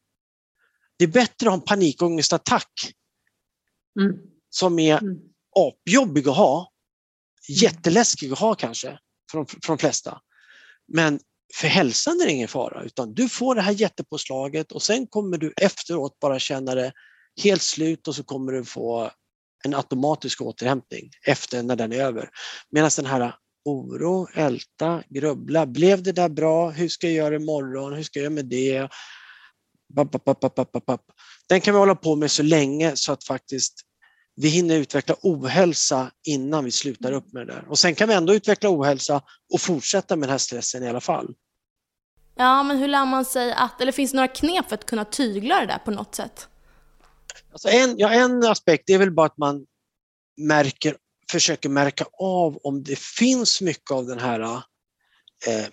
[0.98, 2.94] Det är bättre att ha en panikångestattack
[4.00, 4.37] mm.
[4.60, 5.17] Som är mm.
[5.56, 7.62] apjobbig att ha, mm.
[7.62, 9.00] jätteläskig att ha kanske
[9.32, 10.22] för de, för de flesta.
[10.88, 11.20] Men
[11.56, 15.38] för hälsan är det ingen fara utan du får det här jättepåslaget och sen kommer
[15.38, 16.93] du efteråt bara känna det
[17.43, 19.12] helt slut och så kommer du få
[19.65, 22.30] en automatisk återhämtning efter när den är över.
[22.70, 23.34] Medan den här
[23.65, 25.65] oro, älta, grubbla.
[25.65, 26.70] Blev det där bra?
[26.70, 27.93] Hur ska jag göra imorgon?
[27.93, 28.89] Hur ska jag göra med det?
[31.50, 33.87] Den kan vi hålla på med så länge så att faktiskt
[34.41, 37.65] vi hinner utveckla ohälsa innan vi slutar upp med det där.
[37.69, 39.21] Och sen kan vi ändå utveckla ohälsa
[39.54, 41.34] och fortsätta med den här stressen i alla fall.
[42.36, 45.06] Ja, men hur lär man sig att, eller finns det några knep för att kunna
[45.06, 46.47] tygla det där på något sätt?
[47.52, 49.65] Alltså en, ja, en aspekt är väl bara att man
[50.41, 50.97] märker,
[51.32, 55.67] försöker märka av om det finns mycket av den här eh,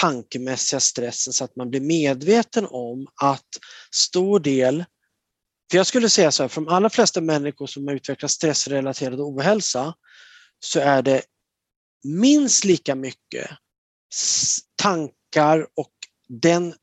[0.00, 3.48] tankemässiga stressen så att man blir medveten om att
[3.94, 4.84] stor del
[5.70, 9.20] för jag skulle säga så här, för de allra flesta människor som har utvecklat stressrelaterad
[9.20, 9.94] ohälsa
[10.60, 11.22] så är det
[12.04, 13.50] minst lika mycket
[14.82, 15.92] tankar och
[16.28, 16.74] den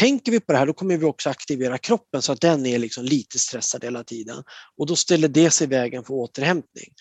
[0.00, 2.78] Tänker vi på det här då kommer vi också aktivera kroppen så att den är
[2.78, 4.44] liksom lite stressad hela tiden
[4.76, 6.94] och då ställer det sig i vägen för återhämtning.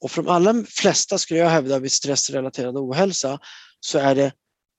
[0.00, 3.38] Och för de allra flesta skulle jag hävda vid stressrelaterad ohälsa
[3.80, 4.32] så är det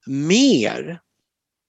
[0.08, 1.00] mer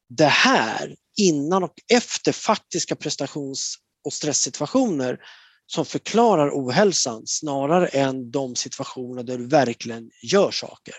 [0.08, 5.20] det här innan och efter faktiska prestations och stresssituationer
[5.66, 10.94] som förklarar ohälsan snarare än de situationer där du verkligen gör saker.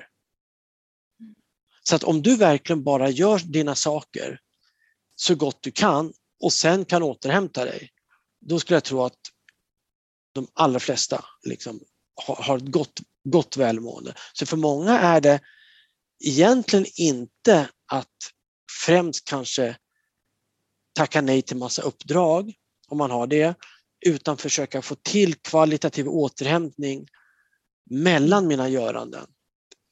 [1.84, 4.39] Så att om du verkligen bara gör dina saker
[5.16, 7.89] så gott du kan och sen kan återhämta dig,
[8.42, 9.20] då skulle jag tro att
[10.34, 11.80] de allra flesta liksom
[12.16, 14.16] har ett gott, gott välmående.
[14.34, 15.42] Så för många är det
[16.26, 18.18] egentligen inte att
[18.86, 19.78] främst kanske
[20.96, 22.54] tacka nej till massa uppdrag
[22.94, 23.56] om man har det,
[24.06, 27.08] utan försöka få till kvalitativ återhämtning
[27.90, 29.26] mellan mina göranden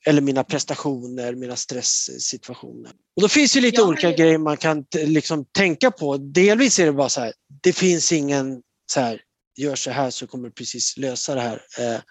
[0.06, 2.92] eller mina prestationer, mina stresssituationer.
[3.16, 6.18] Och då finns det lite ja, olika grejer man kan liksom tänka på.
[6.18, 7.34] Delvis är det bara så här,
[7.64, 8.62] det finns ingen
[8.92, 9.22] så här,
[9.58, 11.62] gör så här så kommer du precis lösa det här.
[11.80, 12.02] Eh,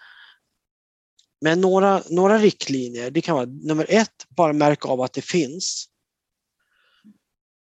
[1.41, 5.87] men några, några riktlinjer, det kan vara nummer ett, bara märka av att det finns.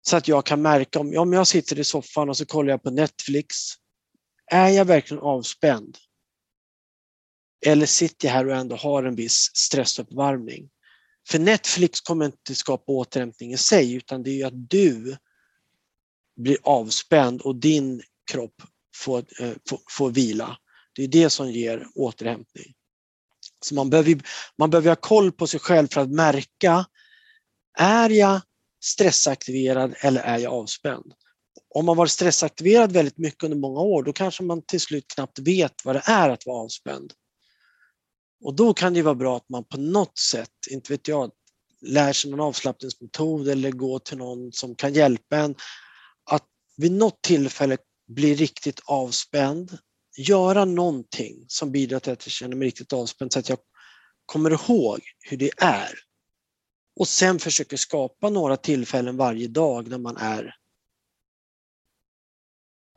[0.06, 2.84] Så att jag kan märka om, om jag sitter i soffan och så kollar jag
[2.84, 3.56] på Netflix.
[4.52, 5.98] Är jag verkligen avspänd?
[7.66, 10.70] Eller sitter jag här och ändå har en viss stressuppvärmning?
[11.30, 15.18] För Netflix kommer inte skapa återhämtning i sig utan det är ju att du
[16.36, 18.62] blir avspänd och din kropp
[18.96, 20.58] får, eh, får, får vila.
[20.96, 22.74] Det är det som ger återhämtning.
[23.66, 24.22] Så man behöver,
[24.58, 26.86] man behöver ha koll på sig själv för att märka,
[27.78, 28.42] är jag
[28.84, 31.13] stressaktiverad eller är jag avspänd?
[31.76, 35.39] Om man varit stressaktiverad väldigt mycket under många år, då kanske man till slut knappt
[35.39, 37.13] vet vad det är att vara avspänd.
[38.43, 41.32] Och då kan det vara bra att man på något sätt, inte vet jag,
[41.82, 45.56] lär sig någon avslappningsmetod eller går till någon som kan hjälpa en
[46.32, 49.78] att vid något tillfälle bli riktigt avspänd,
[50.17, 53.60] göra någonting som bidrar till att jag känner mig riktigt avspänd så att jag
[54.26, 56.00] kommer ihåg hur det är.
[56.95, 60.56] Och sen försöker skapa några tillfällen varje dag när man är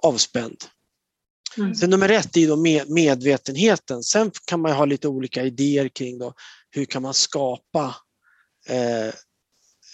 [0.02, 0.64] avspänd.
[1.58, 1.74] Mm.
[1.74, 2.56] Så nummer ett är då
[2.94, 4.02] medvetenheten.
[4.02, 6.34] Sen kan man ha lite olika idéer kring då,
[6.70, 7.96] hur kan man skapa
[8.66, 9.08] eh,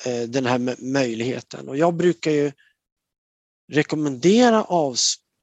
[0.07, 1.69] eh den här möjligheten.
[1.69, 2.53] Och jag brukar ju
[3.73, 4.67] rekommendera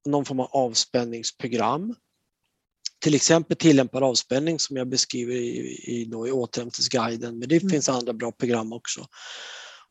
[0.06, 1.96] någon form av avspänningsprogram.
[3.00, 7.70] Till exempel tillämpad avspänning som jag beskriver i, i, då, i återhämtningsguiden, men det mm.
[7.70, 9.08] finns andra bra program också.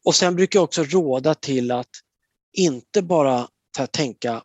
[0.05, 1.91] Och sen brukar jag också råda till att
[2.53, 3.49] inte bara
[3.91, 4.43] tänka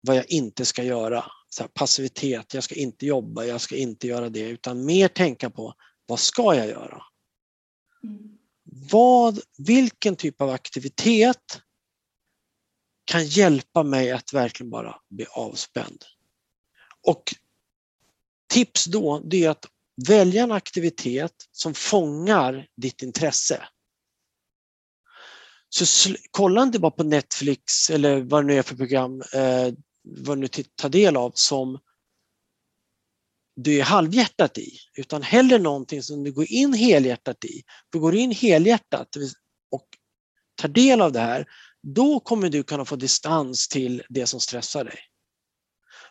[0.00, 1.24] vad jag inte ska göra.
[1.48, 5.50] Så här, passivitet, jag ska inte jobba, jag ska inte göra det, utan mer tänka
[5.50, 5.74] på
[6.06, 7.02] vad ska jag göra?
[8.04, 8.38] Mm.
[8.90, 11.60] Vad, vilken typ av aktivitet
[13.04, 16.04] kan hjälpa mig att verkligen bara bli avspänd?
[17.06, 17.34] Och
[18.48, 19.66] tips då, det är att
[20.06, 23.68] välja en aktivitet som fångar ditt intresse.
[25.68, 30.36] Så kolla inte bara på Netflix eller vad det nu är för program, eh, vad
[30.36, 31.78] du nu tar del av som
[33.56, 37.62] du är halvhjärtat i, utan hellre någonting som du går in helhjärtat i.
[37.92, 39.16] För går du in helhjärtat
[39.70, 39.86] och
[40.54, 41.46] tar del av det här,
[41.82, 44.98] då kommer du kunna få distans till det som stressar dig.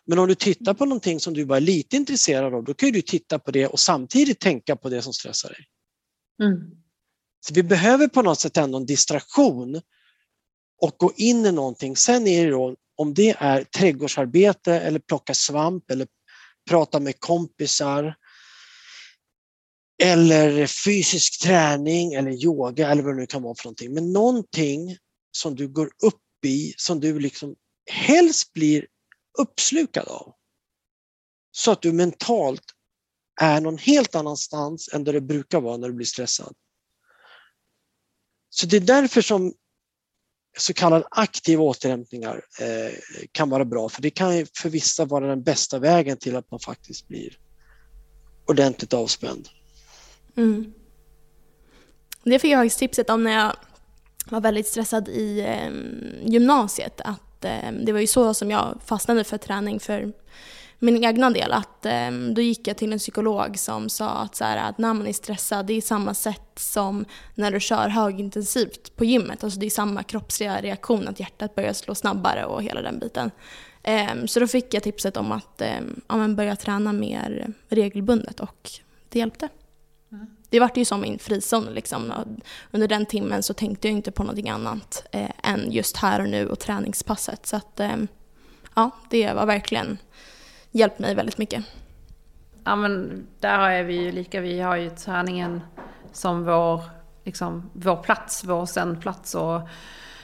[0.08, 2.92] Men om du tittar på någonting som du bara är lite intresserad av, då kan
[2.92, 5.66] du titta på det och samtidigt tänka på det som stressar dig.
[6.42, 6.70] Mm.
[7.46, 9.80] Så vi behöver på något sätt ändå en distraktion
[10.80, 11.96] och gå in i någonting.
[11.96, 16.08] Sen är det då, om det är trädgårdsarbete eller plocka svamp eller
[16.70, 18.14] prata med kompisar
[20.02, 23.94] eller fysisk träning eller yoga eller vad det nu kan vara för någonting.
[23.94, 24.96] Men någonting
[25.30, 27.54] som du går upp i, som du liksom
[27.90, 28.86] helst blir
[29.38, 30.34] uppslukad av.
[31.50, 32.64] Så att du mentalt
[33.40, 36.54] är någon helt annanstans än där det brukar vara när du blir stressad.
[38.50, 39.52] Så det är därför som
[40.58, 42.94] så kallade aktiva återhämtningar eh,
[43.32, 46.60] kan vara bra, för det kan för vissa vara den bästa vägen till att man
[46.60, 47.38] faktiskt blir
[48.46, 49.48] ordentligt avspänd.
[50.36, 50.72] Mm.
[52.24, 53.56] Det fick jag tipset om när jag
[54.30, 55.70] var väldigt stressad i eh,
[56.30, 57.00] gymnasiet.
[57.00, 60.12] Att, eh, det var ju så som jag fastnade för träning för
[60.78, 61.52] min egna del.
[61.52, 64.94] Att, eh, då gick jag till en psykolog som sa att, så här, att när
[64.94, 69.44] man är stressad, det är samma sätt som när du kör högintensivt på gymmet.
[69.44, 73.30] Alltså det är samma kroppsliga reaktion, att hjärtat börjar slå snabbare och hela den biten.
[73.82, 78.70] Eh, så då fick jag tipset om att eh, ja, börja träna mer regelbundet och
[79.08, 79.48] det hjälpte.
[80.50, 81.64] Det vart ju som min frizon.
[81.64, 82.12] Liksom.
[82.70, 86.28] Under den timmen så tänkte jag inte på någonting annat eh, än just här och
[86.28, 87.46] nu och träningspasset.
[87.46, 87.96] Så att, eh,
[88.74, 89.98] ja, det var verkligen
[90.70, 91.64] hjälpt mig väldigt mycket.
[92.64, 95.60] Ja men där är vi ju lika, vi har ju träningen
[96.12, 96.82] som vår,
[97.24, 99.34] liksom, vår plats, vår sändplats.
[99.34, 99.60] Och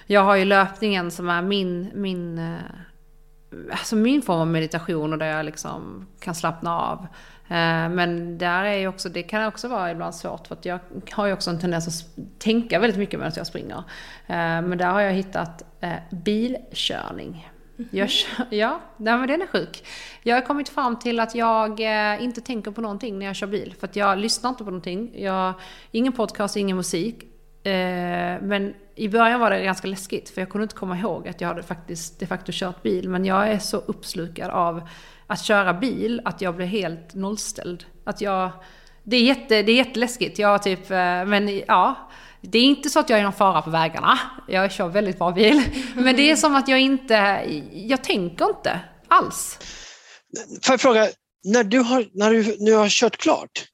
[0.07, 2.59] jag har ju löpningen som är min, min, eh,
[3.71, 7.07] alltså min form av meditation och där jag liksom kan slappna av.
[7.49, 10.79] Eh, men där är också, det kan också vara ibland svårt för att jag
[11.11, 13.79] har ju också en tendens att tänka väldigt mycket medan jag springer.
[14.27, 15.63] Eh, men där har jag hittat
[16.11, 17.49] bilkörning.
[17.91, 18.11] Jag,
[18.51, 19.85] ja, nej, men den är sjuk.
[20.23, 23.47] Jag har kommit fram till att jag eh, inte tänker på någonting när jag kör
[23.47, 23.75] bil.
[23.81, 25.23] För att jag lyssnar inte på någonting.
[25.23, 25.55] Jag,
[25.91, 27.23] ingen podcast, ingen musik.
[27.67, 31.41] Eh, men i början var det ganska läskigt för jag kunde inte komma ihåg att
[31.41, 33.09] jag hade faktiskt de facto kört bil.
[33.09, 34.89] Men jag är så uppslukad av
[35.27, 37.85] att köra bil att jag blir helt nollställd.
[38.05, 38.51] Att jag,
[39.05, 40.39] det, är jätte, det är jätteläskigt.
[40.39, 40.97] Jag typ, eh,
[41.27, 42.11] men ja.
[42.41, 44.19] Det är inte så att jag är någon fara på vägarna.
[44.49, 45.63] Jag kör väldigt bra bil.
[45.95, 47.15] Men det är som att jag inte,
[47.73, 49.59] jag tänker inte alls.
[50.63, 51.09] Får jag fråga,
[51.45, 53.65] när du, har, när du nu har kört klart,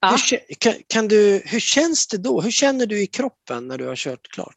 [0.00, 0.16] ja.
[0.30, 2.40] hur, kan, kan, du, hur känns det då?
[2.40, 4.56] Hur känner du i kroppen när du har kört klart?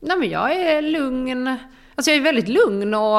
[0.00, 1.56] Nej men jag är lugn.
[1.98, 3.18] Alltså jag är väldigt lugn och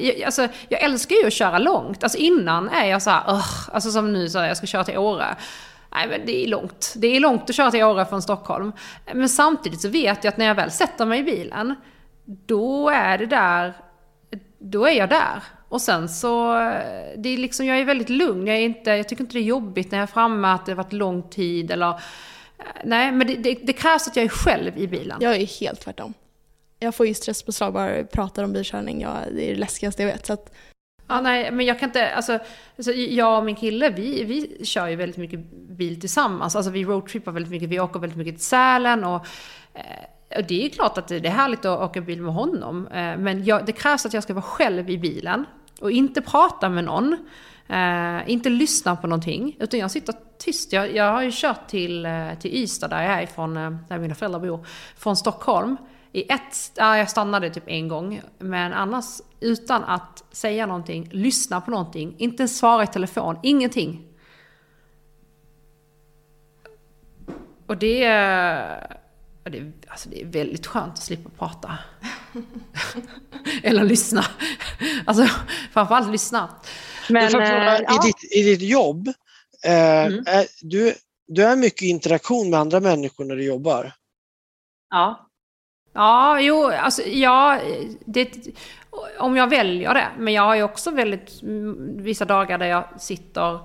[0.00, 2.02] jag, alltså, jag älskar ju att köra långt.
[2.02, 4.84] Alltså innan är jag så här, uh, alltså som nu så här, jag ska köra
[4.84, 5.36] till Åre.
[5.94, 6.94] Nej men det är långt.
[6.96, 8.72] Det är långt att köra till Åre från Stockholm.
[9.14, 11.74] Men samtidigt så vet jag att när jag väl sätter mig i bilen,
[12.24, 13.74] då är det där,
[14.58, 15.42] då är jag där.
[15.68, 16.54] Och sen så,
[17.16, 18.46] det är liksom, jag är väldigt lugn.
[18.46, 20.72] Jag, är inte, jag tycker inte det är jobbigt när jag är framme att det
[20.72, 21.88] har varit lång tid eller...
[21.88, 21.94] Eh,
[22.84, 25.18] nej, men det, det, det krävs att jag är själv i bilen.
[25.20, 26.14] Jag är helt tvärtom.
[26.82, 29.00] Jag får ju stresspåslag bara jag pratar om bilkörning.
[29.00, 30.26] Jag, det är det läskigaste jag vet.
[30.26, 30.54] Så att
[31.12, 32.38] Ja, nej, men jag kan inte, alltså,
[32.76, 36.56] alltså jag och min kille, vi, vi kör ju väldigt mycket bil tillsammans.
[36.56, 39.26] Alltså vi roadtrippar väldigt mycket, vi åker väldigt mycket till Sälen och,
[39.74, 42.86] eh, och det är klart att det är härligt att åka bil med honom.
[42.86, 45.44] Eh, men jag, det krävs att jag ska vara själv i bilen
[45.80, 47.16] och inte prata med någon.
[47.68, 50.72] Eh, inte lyssna på någonting, utan jag sitter tyst.
[50.72, 52.08] Jag, jag har ju kört till,
[52.40, 53.54] till Ystad, där jag är ifrån,
[53.88, 54.66] där mina föräldrar bor,
[54.96, 55.76] från Stockholm.
[56.12, 61.60] I ett, ja, jag stannade typ en gång, men annars utan att säga någonting, lyssna
[61.60, 64.08] på någonting, inte svara i telefon, ingenting.
[67.66, 68.98] Och det är,
[69.44, 71.78] det är, alltså det är väldigt skönt att slippa prata.
[73.62, 74.24] Eller lyssna.
[75.04, 75.26] Alltså
[75.72, 76.60] framförallt lyssna.
[77.08, 78.02] Men, fråga, äh, i, ja.
[78.02, 79.08] ditt, I ditt jobb,
[79.64, 80.24] eh, mm.
[80.26, 80.94] är, du,
[81.26, 83.92] du är mycket interaktion med andra människor när du jobbar?
[84.90, 85.21] Ja.
[85.92, 87.60] Ja, jo, alltså ja,
[88.04, 88.46] det,
[89.18, 90.08] om jag väljer det.
[90.18, 93.60] Men jag har ju också väldigt, mm, vissa dagar där jag sitter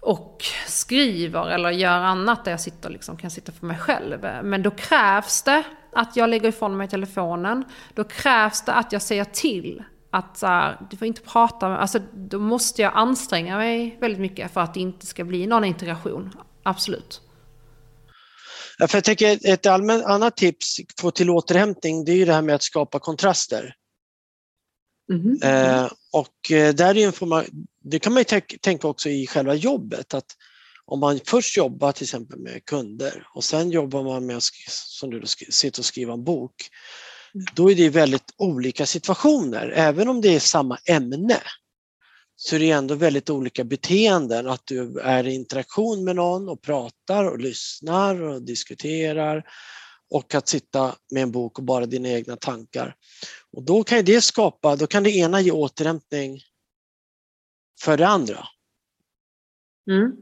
[0.00, 4.28] och skriver eller gör annat där jag sitter liksom, kan sitta för mig själv.
[4.42, 5.62] Men då krävs det
[5.92, 7.64] att jag lägger ifrån mig telefonen.
[7.94, 11.80] Då krävs det att jag säger till att så här, du får inte prata med,
[11.80, 15.64] alltså då måste jag anstränga mig väldigt mycket för att det inte ska bli någon
[15.64, 16.34] integration.
[16.62, 17.27] Absolut.
[18.78, 22.42] För jag tänker ett allmän, annat tips få till återhämtning det är ju det här
[22.42, 23.74] med att skapa kontraster.
[25.12, 25.38] Mhm.
[25.42, 27.44] Eh, och eh, där är
[27.84, 30.36] det kan man ju tänk- tänka också i själva jobbet att
[30.84, 35.10] om man först jobbar till exempel med kunder och sen jobbar man med att som
[35.10, 36.54] du sitter och skriver en bok.
[37.54, 39.68] Då är det väldigt olika situationer.
[39.68, 41.40] Även om det är samma ämne
[42.40, 44.48] så är det ändå väldigt olika beteenden.
[44.48, 49.44] Att du är i interaktion med någon och pratar och lyssnar och diskuterar
[50.10, 52.96] och att sitta med en bok och bara dina egna tankar.
[53.52, 56.40] Och då kan det skapa, då kan det ena ge återhämtning
[57.80, 58.46] för det andra.
[59.90, 60.12] Mm.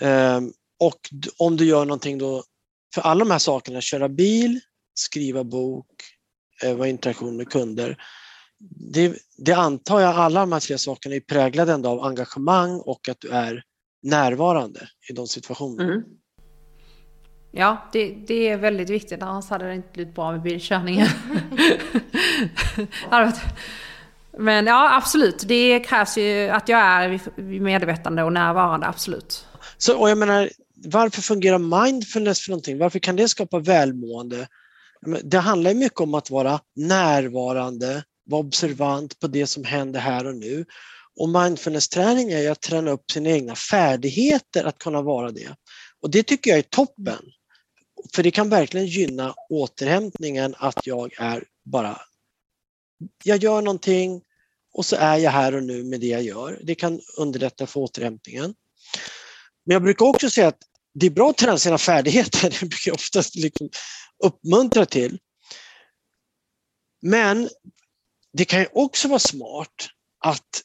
[0.00, 1.00] Ehm, och
[1.38, 2.44] om du gör någonting då,
[2.94, 4.60] för alla de här sakerna, köra bil,
[4.94, 5.86] skriva bok,
[6.62, 8.02] eh, vara i interaktion med kunder.
[8.92, 13.08] Det, det antar jag, alla de här tre sakerna är präglade ändå av engagemang och
[13.08, 13.62] att du är
[14.02, 15.92] närvarande i de situationerna.
[15.92, 16.04] Mm.
[17.52, 21.08] Ja, det, det är väldigt viktigt, annars hade det inte blivit bra med bilkörningen.
[24.38, 25.44] Men ja, absolut.
[25.48, 29.46] Det krävs ju att jag är medvetande och närvarande, absolut.
[29.78, 32.78] Så, och jag menar, varför fungerar mindfulness för någonting?
[32.78, 34.48] Varför kan det skapa välmående?
[35.24, 40.26] Det handlar ju mycket om att vara närvarande, vara observant på det som händer här
[40.26, 40.64] och nu.
[41.16, 45.56] Och mindfulness-träning är ju att träna upp sina egna färdigheter att kunna vara det.
[46.00, 47.22] Och det tycker jag är toppen.
[48.14, 52.00] För det kan verkligen gynna återhämtningen att jag är bara,
[53.24, 54.22] jag gör någonting
[54.72, 56.60] och så är jag här och nu med det jag gör.
[56.62, 58.54] Det kan underlätta för återhämtningen.
[59.64, 60.58] Men jag brukar också säga att
[60.94, 62.50] det är bra att träna sina färdigheter.
[62.60, 63.68] Det brukar jag oftast liksom
[64.24, 65.18] uppmuntra till.
[67.02, 67.48] Men
[68.32, 69.88] det kan ju också vara smart
[70.24, 70.62] att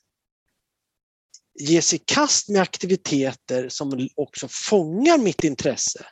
[1.59, 6.05] ge sig i kast med aktiviteter som också fångar mitt intresse.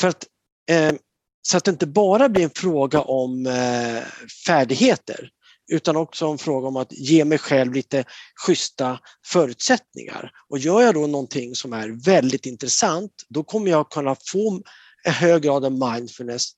[0.00, 0.26] För att,
[0.70, 0.94] eh,
[1.42, 4.02] så att det inte bara blir en fråga om eh,
[4.46, 5.30] färdigheter
[5.72, 8.04] utan också en fråga om att ge mig själv lite
[8.46, 10.30] schyssta förutsättningar.
[10.48, 14.62] Och gör jag då någonting som är väldigt intressant, då kommer jag kunna få
[15.04, 16.50] en hög grad av mindfulness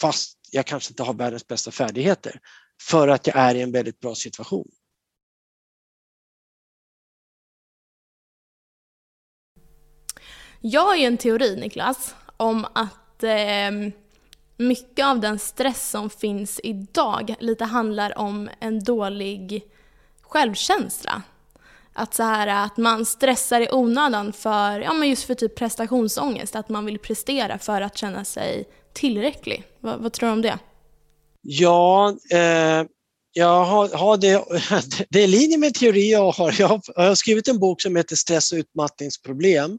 [0.00, 2.40] fast jag kanske inte har världens bästa färdigheter
[2.80, 4.68] för att jag är i en väldigt bra situation.
[10.60, 13.70] Jag har ju en teori, Niklas, om att eh,
[14.56, 19.64] mycket av den stress som finns idag lite handlar om en dålig
[20.22, 21.22] självkänsla.
[21.92, 26.56] Att, så här, att man stressar i onödan för, ja, men just för typ prestationsångest,
[26.56, 29.64] att man vill prestera för att känna sig tillräcklig.
[29.80, 30.58] Vad, vad tror du om det?
[31.42, 32.84] Ja, eh,
[33.32, 34.44] jag har, har det,
[35.10, 36.54] det är i linje med teori jag har.
[36.58, 39.78] Jag har, jag har skrivit en bok som heter Stress och utmattningsproblem.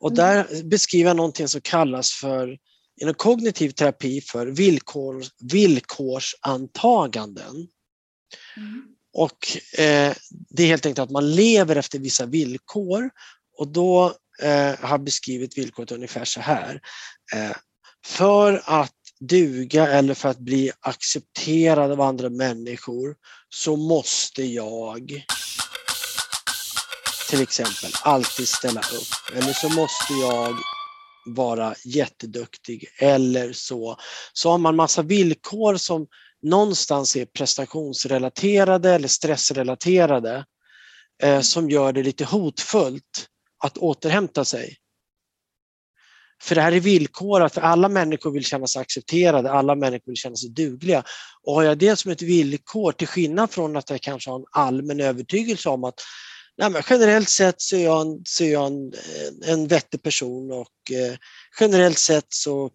[0.00, 2.58] Och där beskriver jag någonting som kallas för
[3.00, 7.68] inom kognitiv terapi för villkor, villkorsantaganden.
[9.12, 13.10] Och eh, det är helt enkelt att man lever efter vissa villkor
[13.58, 16.80] och då eh, har beskrivit villkoret ungefär så här.
[17.34, 17.56] Eh,
[18.06, 23.14] för att duga eller för att bli accepterad av andra människor
[23.48, 25.24] så måste jag
[27.30, 30.54] till exempel alltid ställa upp eller så måste jag
[31.26, 33.96] vara jätteduktig eller så.
[34.32, 36.06] Så har man massa villkor som
[36.42, 40.44] någonstans är prestationsrelaterade eller stressrelaterade
[41.22, 43.26] eh, som gör det lite hotfullt
[43.64, 44.76] att återhämta sig.
[46.42, 50.16] För det här är villkorat, för alla människor vill känna sig accepterade, alla människor vill
[50.16, 51.04] känna sig dugliga.
[51.42, 54.44] Och har jag det som ett villkor, till skillnad från att jag kanske har en
[54.52, 56.00] allmän övertygelse om att
[56.56, 58.92] nej men generellt sett så är jag en, så är jag en,
[59.44, 61.16] en vettig person och eh,
[61.60, 62.70] generellt sett så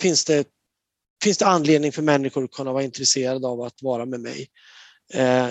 [0.00, 0.46] finns det,
[1.22, 4.48] finns det anledning för människor att kunna vara intresserade av att vara med mig.
[5.14, 5.48] Eh,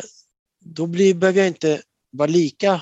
[0.60, 1.82] då blir, behöver jag inte
[2.12, 2.82] vara lika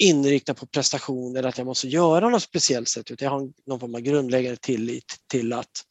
[0.00, 3.80] inriktad på prestation eller att jag måste göra något speciellt sätt utan jag har någon
[3.80, 5.84] form av grundläggande tillit till att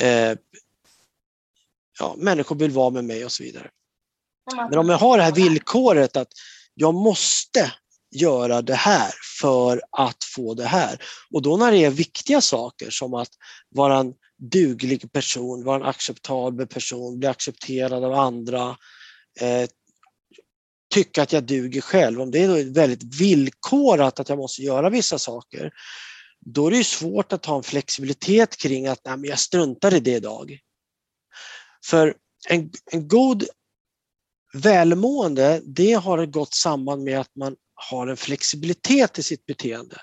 [0.00, 0.38] eh,
[1.98, 3.70] ja, människor vill vara med mig och så vidare.
[4.70, 6.32] Men om jag har det här villkoret att
[6.74, 7.72] jag måste
[8.10, 10.98] göra det här för att få det här.
[11.30, 13.30] Och då när det är viktiga saker som att
[13.68, 18.76] vara en duglig person, vara en acceptabel person, bli accepterad av andra,
[19.40, 19.68] eh,
[20.92, 25.18] tycka att jag duger själv, om det är väldigt villkorat att jag måste göra vissa
[25.18, 25.72] saker,
[26.40, 30.00] då är det svårt att ha en flexibilitet kring att nej, men jag struntar i
[30.00, 30.58] det idag.
[31.86, 32.14] För
[32.48, 33.44] en, en god
[34.54, 39.96] välmående, det har ett gott samband med att man har en flexibilitet i sitt beteende.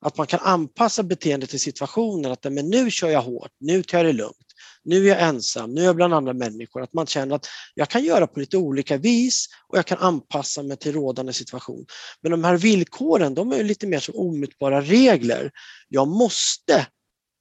[0.00, 2.32] Att man kan anpassa beteendet till situationen.
[2.32, 4.45] Att men nu kör jag hårt, nu tar jag det lugnt.
[4.86, 6.82] Nu är jag ensam, nu är jag bland andra människor.
[6.82, 10.62] Att man känner att jag kan göra på lite olika vis och jag kan anpassa
[10.62, 11.86] mig till rådande situation.
[12.20, 15.50] Men de här villkoren, de är lite mer som omutbara regler.
[15.88, 16.86] Jag måste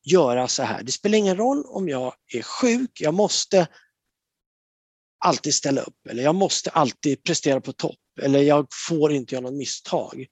[0.05, 0.83] göra så här.
[0.83, 3.67] Det spelar ingen roll om jag är sjuk, jag måste
[5.25, 9.43] alltid ställa upp eller jag måste alltid prestera på topp eller jag får inte göra
[9.43, 10.25] något misstag.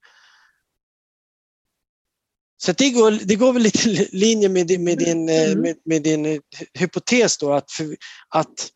[2.66, 5.62] Så det går, det går väl lite i linje med, med, din, eh, mm.
[5.62, 6.40] med, med, din eh,
[6.74, 7.96] hypotes då att, för,
[8.30, 8.70] att,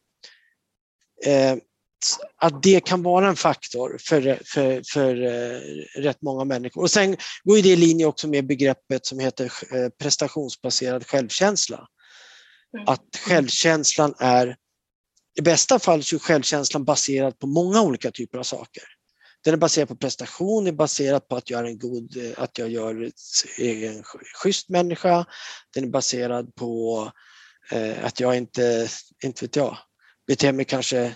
[1.25, 1.55] eh,
[2.41, 5.59] att det kan vara en faktor för, för, för eh,
[6.01, 6.81] rätt många människor.
[6.81, 11.87] Och sen går det i linje också med begreppet som heter eh, prestationsbaserad självkänsla.
[12.77, 12.87] Mm.
[12.87, 14.55] Att självkänslan är
[15.39, 18.83] i bästa fall så är självkänslan baserad på många olika typer av saker.
[19.47, 22.31] Den är baserad på prestation, den är baserad på att jag är en god, eh,
[22.37, 23.11] att jag gör
[23.57, 24.03] eh, en
[24.43, 25.25] schysst människa.
[25.73, 27.11] Den är baserad på
[27.71, 28.87] eh, att jag inte,
[29.23, 29.77] inte vet jag,
[30.27, 31.15] beter mig kanske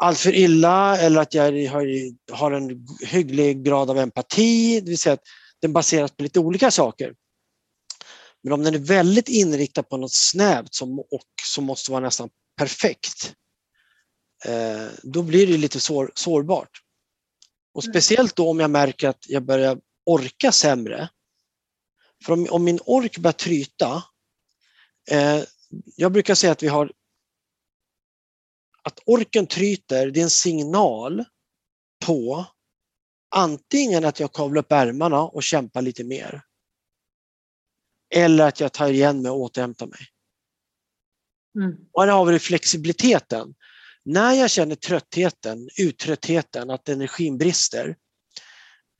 [0.00, 1.86] allt för illa eller att jag har,
[2.32, 4.80] har en hygglig grad av empati.
[4.80, 5.26] Det vill säga att
[5.60, 7.14] den baseras på lite olika saker.
[8.42, 12.28] Men om den är väldigt inriktad på något snävt som, och som måste vara nästan
[12.56, 13.34] perfekt,
[14.44, 16.83] eh, då blir det lite sår, sårbart.
[17.74, 17.92] Och mm.
[17.92, 21.08] speciellt då om jag märker att jag börjar orka sämre.
[22.24, 24.02] För om, om min ork börjar tryta,
[25.10, 25.42] eh,
[25.96, 26.92] jag brukar säga att vi har
[28.82, 31.24] att orken tryter, det är en signal
[32.06, 32.46] på
[33.34, 36.42] antingen att jag kavlar upp ärmarna och kämpar lite mer.
[38.14, 40.00] Eller att jag tar igen mig och återhämtar mig.
[41.58, 41.76] Mm.
[41.92, 43.54] Och här har vi flexibiliteten.
[44.04, 47.96] När jag känner tröttheten, uttröttheten, att energin brister,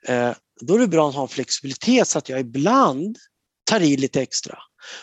[0.09, 3.19] eh, då är det bra att ha en flexibilitet så att jag ibland
[3.65, 4.59] tar i lite extra.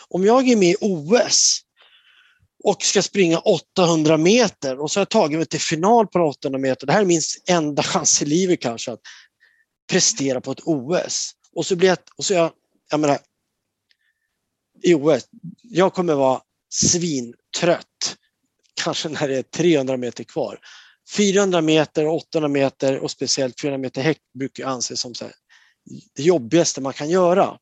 [0.08, 1.60] Om jag är med i OS
[2.64, 6.58] och ska springa 800 meter och så har jag tagit mig till final på 800
[6.58, 6.86] meter.
[6.86, 9.00] Det här är min enda chans i livet kanske att
[9.90, 11.32] prestera på ett OS.
[11.54, 12.52] Och så blir jag, och så jag,
[12.90, 13.18] jag menar,
[14.82, 15.28] i OS,
[15.62, 18.16] jag kommer vara svintrött.
[18.84, 20.58] Kanske när det är 300 meter kvar.
[21.16, 25.24] 400 meter, 800 meter och speciellt 400 meter häck brukar anses som så
[26.16, 27.58] det jobbigaste man kan göra.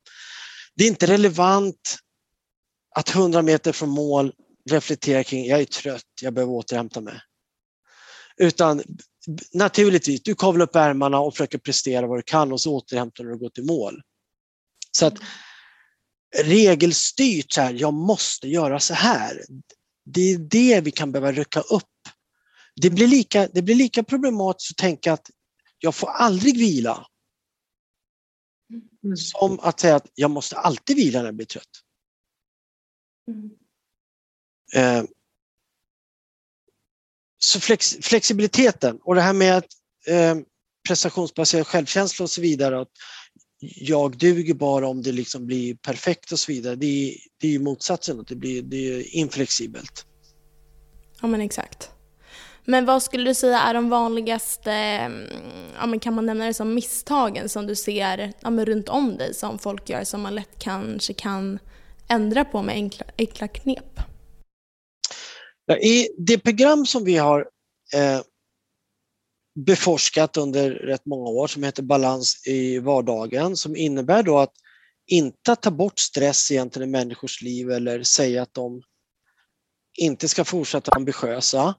[0.75, 1.97] Det är inte relevant
[2.95, 4.33] att 100 meter från mål
[4.69, 7.19] reflektera kring jag är trött, jag behöver återhämta mig.
[8.37, 8.83] Utan
[9.53, 13.33] naturligtvis, du kavlar upp ärmarna och försöker prestera vad du kan och så återhämtar du
[13.33, 14.01] och går till mål.
[14.91, 15.17] Så att
[16.43, 19.41] regelstyrt, så här, jag måste göra så här.
[20.13, 21.83] Det är det vi kan behöva rycka upp.
[22.75, 25.29] Det blir lika, det blir lika problematiskt att tänka att
[25.79, 27.07] jag får aldrig vila.
[29.03, 29.17] Mm.
[29.17, 31.65] Som att säga att jag måste alltid vila när jag blir trött.
[33.27, 33.49] Mm.
[34.73, 35.09] Eh,
[37.37, 39.67] så flex, flexibiliteten och det här med att
[40.07, 40.35] eh,
[40.87, 42.81] prestationsbaserad självkänsla och så vidare.
[42.81, 42.91] Att
[43.61, 46.75] jag duger bara om det liksom blir perfekt och så vidare.
[46.75, 50.05] Det är, det är ju motsatsen, att det blir det är inflexibelt.
[51.21, 51.89] Ja men exakt.
[52.65, 55.27] Men vad skulle du säga är de vanligaste, mm,
[55.79, 59.17] ja, men kan man nämna det som misstagen som du ser ja, men runt om
[59.17, 61.59] dig som folk gör som man lätt kanske kan
[62.09, 63.99] ändra på med enkla, enkla knep?
[65.81, 67.39] I det program som vi har
[67.93, 68.21] eh,
[69.55, 74.53] beforskat under rätt många år som heter Balans i vardagen som innebär då att
[75.07, 78.81] inte ta bort stress egentligen i människors liv eller säga att de
[79.97, 81.75] inte ska fortsätta ambitiösa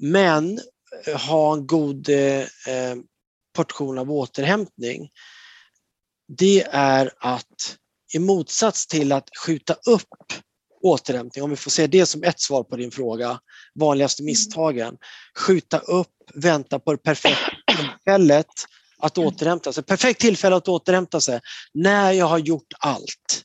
[0.00, 0.60] men
[1.06, 2.96] eh, ha en god eh, eh,
[3.52, 5.10] portion av återhämtning.
[6.28, 7.76] Det är att
[8.14, 10.32] i motsats till att skjuta upp
[10.82, 13.40] återhämtning, om vi får se det som ett svar på din fråga,
[13.74, 14.26] vanligaste mm.
[14.26, 14.96] misstagen.
[15.38, 18.46] Skjuta upp, vänta på det perfekta tillfället
[18.98, 19.28] att mm.
[19.28, 19.84] återhämta sig.
[19.84, 21.40] Perfekt tillfälle att återhämta sig
[21.74, 23.44] när jag har gjort allt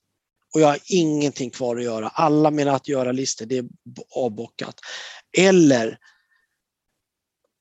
[0.54, 2.08] och jag har ingenting kvar att göra.
[2.08, 3.66] Alla mina att göra-listor, det är
[4.16, 4.80] avbockat.
[5.38, 5.98] Eller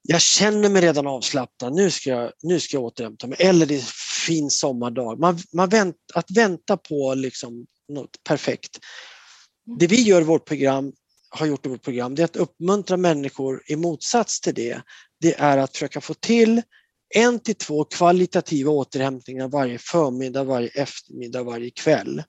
[0.02, 3.36] jag känner mig redan avslappnad, nu ska jag, nu ska jag återhämta mig.
[3.40, 3.84] Eller det är
[4.26, 5.18] fin sommardag.
[5.18, 8.78] Man, man vänt, att vänta på liksom något perfekt
[9.66, 10.92] det vi gör i vårt program,
[11.30, 14.82] har gjort i vårt program, det är att uppmuntra människor i motsats till det.
[15.20, 16.62] Det är att försöka få till
[17.14, 22.22] en till två kvalitativa återhämtningar varje förmiddag, varje eftermiddag, varje kväll.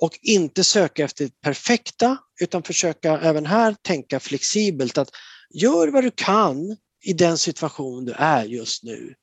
[0.00, 5.10] Och inte söka efter det perfekta utan försöka även här tänka flexibelt att
[5.50, 9.14] gör vad du kan i den situation du är just nu.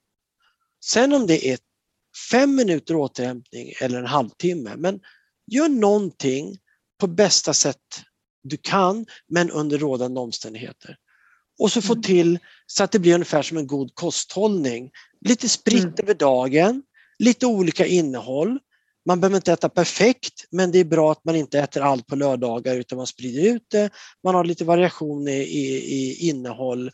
[0.85, 1.59] Sen om det är
[2.31, 4.75] fem minuter återhämtning eller en halvtimme.
[4.77, 4.99] Men
[5.47, 6.57] gör någonting
[7.00, 7.78] på bästa sätt
[8.43, 10.97] du kan, men under rådande omständigheter.
[11.60, 12.04] Och så få mm.
[12.04, 14.91] till så att det blir ungefär som en god kosthållning.
[15.26, 15.95] Lite spritt mm.
[15.97, 16.84] över dagen,
[17.20, 18.60] lite olika innehåll.
[19.06, 22.16] Man behöver inte äta perfekt, men det är bra att man inte äter allt på
[22.16, 23.89] lördagar utan man sprider ut det.
[24.24, 26.91] Man har lite variation i, i, i innehåll.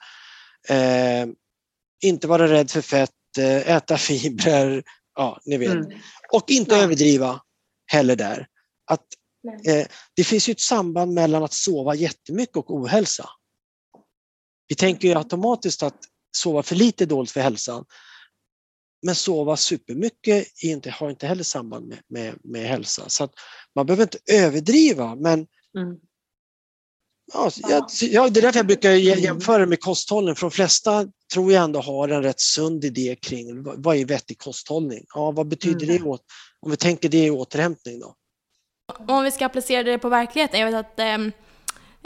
[0.69, 1.27] Eh,
[2.03, 4.83] inte vara rädd för fett, eh, äta fibrer,
[5.15, 5.71] ja ni vet.
[5.71, 5.99] Mm.
[6.31, 6.81] Och inte ja.
[6.81, 7.41] överdriva
[7.85, 8.47] heller där.
[8.87, 9.05] Att,
[9.47, 13.29] eh, det finns ju ett samband mellan att sova jättemycket och ohälsa.
[14.67, 15.23] Vi tänker ju mm.
[15.23, 15.97] automatiskt att
[16.37, 17.85] sova för lite är dåligt för hälsan.
[19.05, 23.09] Men sova supermycket inte, har inte heller samband med, med, med hälsa.
[23.09, 23.29] Så
[23.75, 25.33] man behöver inte överdriva men
[25.77, 25.97] mm.
[27.33, 29.19] ja, jag, ja, det är därför jag brukar mm.
[29.19, 33.63] jämföra med kosthållning för de flesta tror jag ändå har en rätt sund idé kring
[33.63, 35.05] vad är vettig kosthållning?
[35.13, 35.97] Ja, vad betyder mm.
[35.97, 36.21] det åt,
[36.59, 38.15] om vi tänker det i återhämtning då?
[38.87, 41.31] Om vi ska applicera det på verkligheten, jag vet att ehm,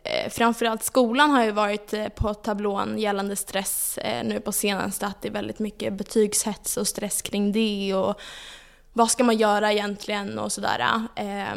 [0.03, 5.07] eh, framförallt skolan har ju varit eh, på tablån gällande stress eh, nu på senaste,
[5.07, 8.19] att det är väldigt mycket betygshets och stress kring det och
[8.93, 11.07] vad ska man göra egentligen och sådär.
[11.15, 11.55] Eh,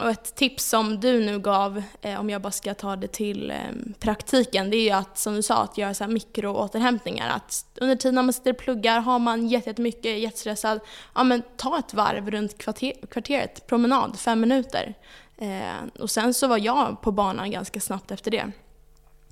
[0.00, 3.50] och ett tips som du nu gav, eh, om jag bara ska ta det till
[3.50, 3.56] eh,
[3.98, 7.28] praktiken, det är ju att som du sa, att göra så här mikroåterhämtningar.
[7.28, 10.80] Att under tiden man sitter och pluggar, har man jättemycket, är jättestressad,
[11.14, 14.94] ja men ta ett varv runt kvarter, kvarteret, promenad, fem minuter.
[15.38, 18.52] Eh, och sen så var jag på banan ganska snabbt efter det.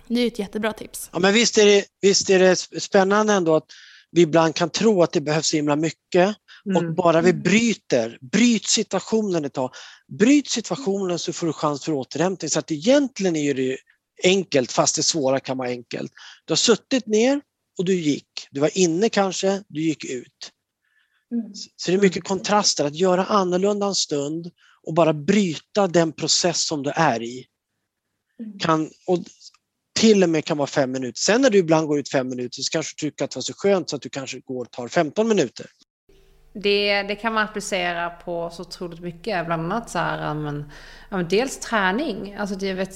[0.06, 1.10] Det är ett jättebra tips.
[1.12, 3.66] Ja, men visst är, det, visst är det spännande ändå att
[4.10, 6.94] vi ibland kan tro att det behövs så himla mycket och mm.
[6.94, 9.70] bara vi bryter, bryt situationen ett tag.
[10.18, 12.50] Bryt situationen så får du chans för återhämtning.
[12.50, 13.78] Så att egentligen är det
[14.24, 16.12] enkelt, fast det svåra kan vara enkelt.
[16.44, 17.40] Du har suttit ner
[17.78, 18.28] och du gick.
[18.50, 20.52] Du var inne kanske, du gick ut.
[21.32, 21.54] Mm.
[21.76, 24.50] Så det är mycket kontraster, att göra annorlunda en stund
[24.86, 27.46] och bara bryta den process som du är i.
[28.40, 28.59] Mm.
[28.59, 29.18] Kan, och
[30.00, 31.18] till och med kan vara fem minuter.
[31.18, 33.42] Sen när du ibland går ut fem minuter så kanske du tycker att det var
[33.42, 35.66] så skönt så att du kanske går och tar 15 minuter.
[36.62, 39.46] Det, det kan man applicera på så otroligt mycket.
[39.46, 40.72] Bland annat så här, men,
[41.09, 42.36] ja, men dels träning.
[42.38, 42.94] Alltså det, jag vet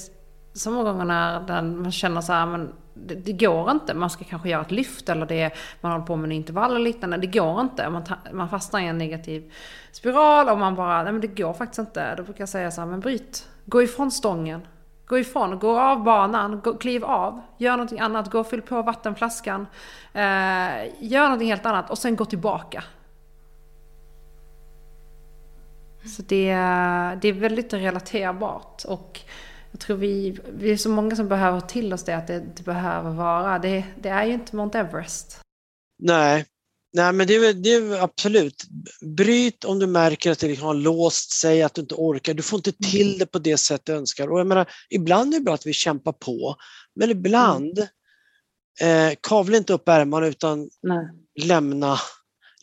[0.53, 3.93] så många gånger när man känner så här, men det, det, går inte.
[3.93, 5.51] Man ska kanske göra ett lyft eller det,
[5.81, 7.17] man håller på med en intervall eller liknande.
[7.17, 7.89] Det går inte.
[7.89, 9.51] Man, man fastnar i en negativ
[9.91, 12.15] spiral och man bara, nej men det går faktiskt inte.
[12.15, 13.47] Då brukar jag säga så här, men bryt.
[13.65, 14.61] Gå ifrån stången.
[15.05, 18.81] Gå ifrån, gå av banan, gå, kliv av, gör någonting annat, gå och fyll på
[18.81, 19.67] vattenflaskan.
[20.13, 20.21] Eh,
[20.99, 22.83] gör någonting helt annat och sen gå tillbaka.
[26.05, 26.47] Så det,
[27.21, 28.85] det är väldigt relaterbart.
[28.85, 29.19] Och
[29.71, 32.63] jag tror vi, vi är så många som behöver till oss det, att det, det
[32.63, 33.59] behöver vara.
[33.59, 35.39] Det, det, är ju inte Mount Everest.
[35.99, 36.45] Nej,
[36.93, 38.63] Nej men det är, det är absolut.
[39.17, 42.33] Bryt om du märker att det liksom har låst sig, att du inte orkar.
[42.33, 44.31] Du får inte till det på det sätt du önskar.
[44.31, 46.55] Och jag menar, ibland är det bra att vi kämpar på,
[46.95, 47.87] men ibland
[48.81, 49.07] mm.
[49.07, 51.07] eh, kavla inte upp ärmarna utan Nej.
[51.43, 51.97] lämna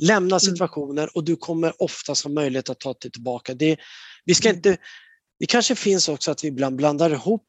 [0.00, 0.40] Lämna mm.
[0.40, 3.54] situationer och du kommer oftast ha möjlighet att ta dig tillbaka.
[3.54, 3.76] Det,
[4.24, 4.56] vi ska mm.
[4.56, 4.76] inte,
[5.38, 7.46] det kanske finns också att vi ibland blandar ihop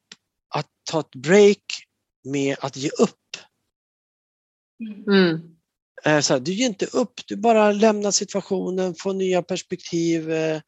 [0.54, 1.64] att ta ett break
[2.24, 3.18] med att ge upp.
[5.08, 5.40] Mm.
[6.04, 10.32] Eh, så här, du ger inte upp, du bara lämnar situationen, får nya perspektiv.
[10.32, 10.60] Eh,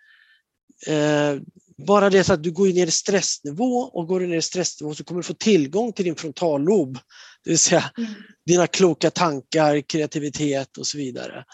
[0.86, 1.40] eh,
[1.86, 4.94] bara det så att du går ner i stressnivå och går du ner i stressnivå
[4.94, 6.98] så kommer du få tillgång till din frontallob.
[7.44, 8.10] Det vill säga mm.
[8.46, 11.44] dina kloka tankar, kreativitet och så vidare.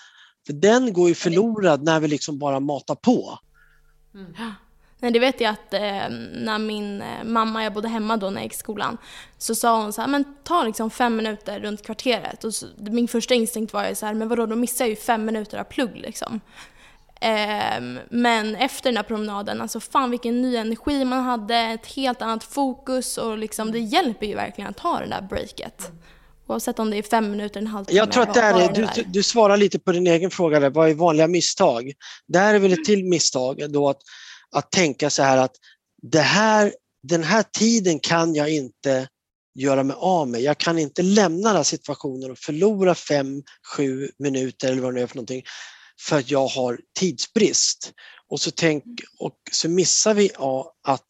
[0.51, 3.39] För den går ju förlorad när vi liksom bara matar på.
[4.15, 4.35] Mm.
[4.99, 8.37] Nej, det vet jag att eh, när min eh, mamma, jag bodde hemma då när
[8.37, 8.99] jag gick i skolan,
[9.39, 12.45] så sa hon så här, men ta liksom fem minuter runt kvarteret.
[12.45, 14.97] Och så, min första instinkt var ju så här, men vadå, då missar jag ju
[14.97, 16.41] fem minuter av plugg liksom.
[17.21, 17.81] Eh,
[18.11, 22.45] men efter den här promenaden, alltså fan vilken ny energi man hade, ett helt annat
[22.45, 25.93] fokus och liksom det hjälper ju verkligen att ta det där breaket.
[26.51, 27.99] Oavsett om det är fem minuter, en halvtimme.
[27.99, 30.91] Jag tror att det är, du, du svarar lite på din egen fråga, där, vad
[30.91, 31.93] är vanliga misstag?
[32.27, 34.01] Det här är väl ett till misstag då att,
[34.57, 35.53] att tänka så här att
[36.03, 39.09] det här, den här tiden kan jag inte
[39.59, 40.41] göra mig av med.
[40.41, 43.43] Jag kan inte lämna den här situationen och förlora fem,
[43.77, 45.43] sju minuter eller vad det är för någonting
[46.01, 47.93] för att jag har tidsbrist.
[48.29, 48.85] Och så, tänk,
[49.19, 51.07] och så missar vi ja, att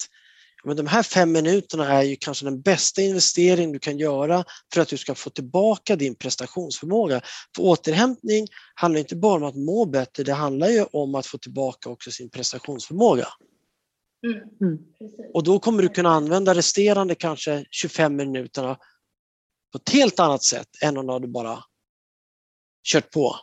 [0.64, 4.44] men de här fem minuterna är ju kanske den bästa investering du kan göra
[4.74, 7.20] för att du ska få tillbaka din prestationsförmåga.
[7.56, 11.38] För återhämtning handlar inte bara om att må bättre, det handlar ju om att få
[11.38, 13.26] tillbaka också sin prestationsförmåga.
[14.26, 14.38] Mm.
[14.60, 14.78] mm.
[15.34, 18.78] Och då kommer du kunna använda resterande kanske 25 minuterna
[19.72, 21.64] på ett helt annat sätt än om du bara
[22.92, 23.36] kört på.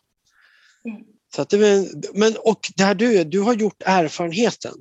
[0.85, 1.03] Mm.
[1.35, 4.73] Så att det, men, och det här du, du har gjort erfarenheten.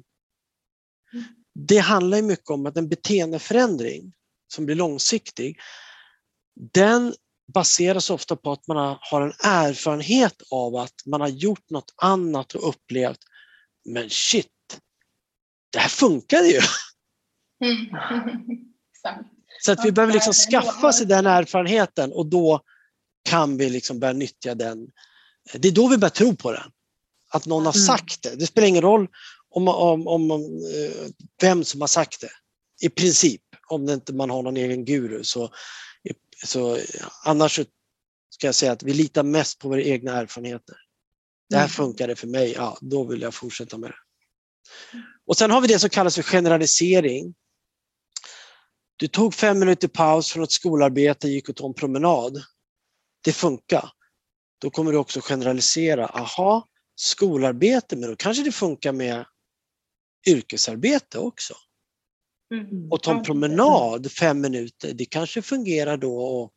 [1.59, 4.13] Det handlar mycket om att en beteendeförändring
[4.49, 5.59] som blir långsiktig,
[6.73, 7.15] den
[7.55, 12.55] baseras ofta på att man har en erfarenhet av att man har gjort något annat
[12.55, 13.19] och upplevt,
[13.85, 14.47] men shit,
[15.73, 16.61] det här funkade ju.
[17.65, 17.87] Mm.
[19.63, 22.61] Så att vi behöver liksom skaffa sig den erfarenheten och då
[23.29, 24.89] kan vi liksom börja nyttja den.
[25.53, 26.71] Det är då vi börjar tro på den.
[27.29, 27.87] Att någon har mm.
[27.87, 28.37] sagt det.
[28.37, 29.09] Det spelar ingen roll
[29.57, 32.31] om, om, om, eh, vem som har sagt det.
[32.87, 35.25] I princip, om det inte man har någon egen guru.
[35.25, 35.51] Så,
[36.45, 36.79] så
[37.25, 37.61] annars
[38.31, 40.77] ska jag säga att vi litar mest på våra egna erfarenheter.
[41.51, 41.71] Det här mm.
[41.71, 43.97] funkar det för mig, ja då vill jag fortsätta med det.
[45.27, 47.35] Och sen har vi det som kallas för generalisering.
[48.97, 52.43] Du tog fem minuter paus från ett skolarbete, gick och tog en promenad.
[53.25, 53.91] Det funkar.
[54.59, 56.07] Då kommer du också generalisera.
[56.07, 59.25] Aha, skolarbete, men då kanske det funkar med
[60.27, 61.55] yrkesarbete också.
[62.55, 62.93] Mm.
[62.93, 66.53] Och ta en promenad fem minuter, det kanske fungerar då och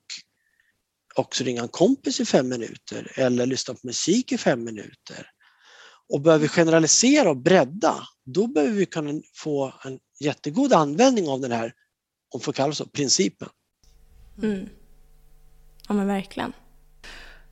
[1.15, 5.27] också ringa en kompis i fem minuter eller lyssna på musik i fem minuter.
[6.09, 7.95] Och börjar vi generalisera och bredda,
[8.25, 11.73] då behöver vi kunna få en jättegod användning av den här,
[12.33, 13.49] om får kalla så, principen.
[14.43, 14.69] Mm.
[15.87, 16.53] Ja men verkligen.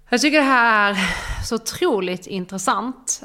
[0.09, 3.21] Jag tycker det här är så otroligt intressant.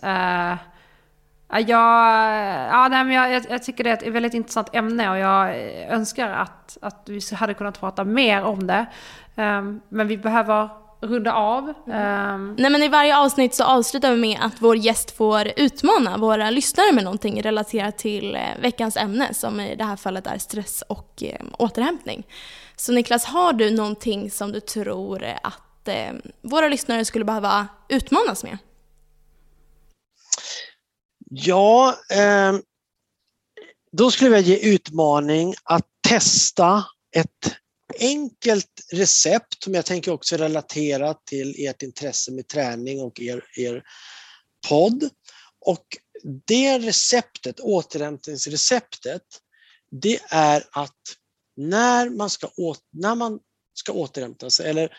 [1.53, 5.57] Jag, ja, nej, men jag, jag, tycker det är ett väldigt intressant ämne och jag
[5.91, 8.87] önskar att, att vi hade kunnat prata mer om det.
[9.37, 10.69] Um, men vi behöver
[11.01, 11.69] runda av.
[11.69, 12.55] Um...
[12.59, 16.51] Nej men i varje avsnitt så avslutar vi med att vår gäst får utmana våra
[16.51, 20.83] lyssnare med någonting relaterat till eh, veckans ämne som i det här fallet är stress
[20.89, 22.27] och eh, återhämtning.
[22.77, 28.45] Så Niklas, har du någonting som du tror att eh, våra lyssnare skulle behöva utmanas
[28.45, 28.59] med?
[31.35, 32.53] Ja, eh,
[33.93, 36.85] då skulle jag ge utmaning att testa
[37.17, 37.57] ett
[38.01, 43.83] enkelt recept som jag tänker också relatera till ert intresse med träning och er, er
[44.69, 45.09] podd.
[45.61, 45.87] Och
[46.47, 49.23] det receptet, återhämtningsreceptet,
[49.91, 51.01] det är att
[51.57, 52.51] när man ska,
[52.93, 53.41] när man
[53.75, 54.97] ska återhämta sig eller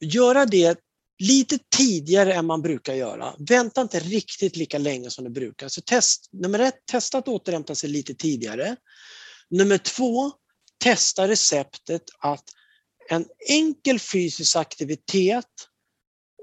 [0.00, 0.78] göra det
[1.20, 3.34] lite tidigare än man brukar göra.
[3.38, 5.68] Vänta inte riktigt lika länge som du brukar.
[5.68, 8.76] Så test, nummer ett, testa att återhämta sig lite tidigare.
[9.50, 10.32] Nummer två,
[10.78, 12.44] testa receptet att
[13.08, 15.46] en enkel fysisk aktivitet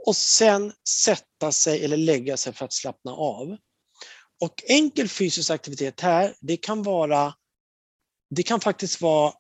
[0.06, 3.58] och sen sätta sig eller lägga sig för att slappna av.
[4.40, 7.34] Och enkel fysisk aktivitet här, det kan vara
[8.30, 9.34] det kan faktiskt vara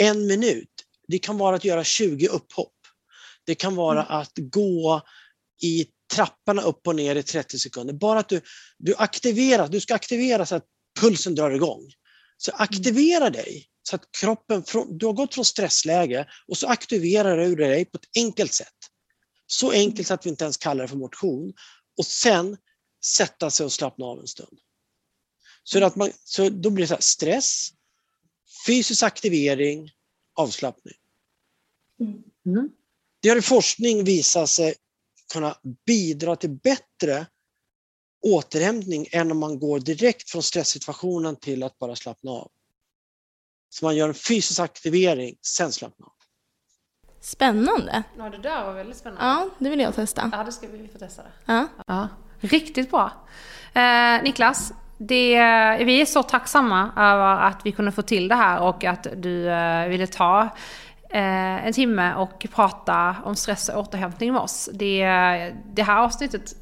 [0.00, 0.70] en minut.
[1.08, 2.73] Det kan vara att göra 20 upphopp.
[3.46, 4.20] Det kan vara mm.
[4.20, 5.02] att gå
[5.62, 7.94] i trapporna upp och ner i 30 sekunder.
[7.94, 8.40] Bara att du,
[8.78, 10.66] du aktiverar, du ska aktivera så att
[11.00, 11.92] pulsen drar igång.
[12.36, 12.62] Så mm.
[12.62, 17.84] aktivera dig så att kroppen, du har gått från stressläge och så aktiverar du dig
[17.84, 18.68] på ett enkelt sätt.
[19.46, 21.52] Så enkelt så att vi inte ens kallar det för motion.
[21.98, 22.56] Och sen
[23.04, 24.58] sätta sig och slappna av en stund.
[25.64, 27.68] Så, att man, så då blir det så här, stress,
[28.66, 29.90] fysisk aktivering,
[30.34, 30.94] avslappning.
[32.46, 32.70] Mm.
[33.24, 34.74] Det har i forskning visat sig
[35.32, 35.54] kunna
[35.86, 37.26] bidra till bättre
[38.22, 42.50] återhämtning än om man går direkt från stresssituationen till att bara slappna av.
[43.68, 46.12] Så man gör en fysisk aktivering, sen slappna av.
[47.20, 48.02] Spännande.
[48.18, 49.24] Ja, det där var väldigt spännande.
[49.24, 50.30] Ja, det vill jag testa.
[50.32, 51.32] Ja, det ska vi få testa det.
[51.46, 51.68] Ja.
[51.86, 52.08] ja.
[52.40, 53.12] Riktigt bra.
[53.74, 55.36] Eh, Niklas, det,
[55.84, 59.50] vi är så tacksamma över att vi kunde få till det här och att du
[59.50, 60.48] eh, ville ta eh,
[61.16, 64.70] en timme och prata om stress och återhämtning med oss.
[64.72, 65.04] Det,
[65.64, 66.56] det här avsnittet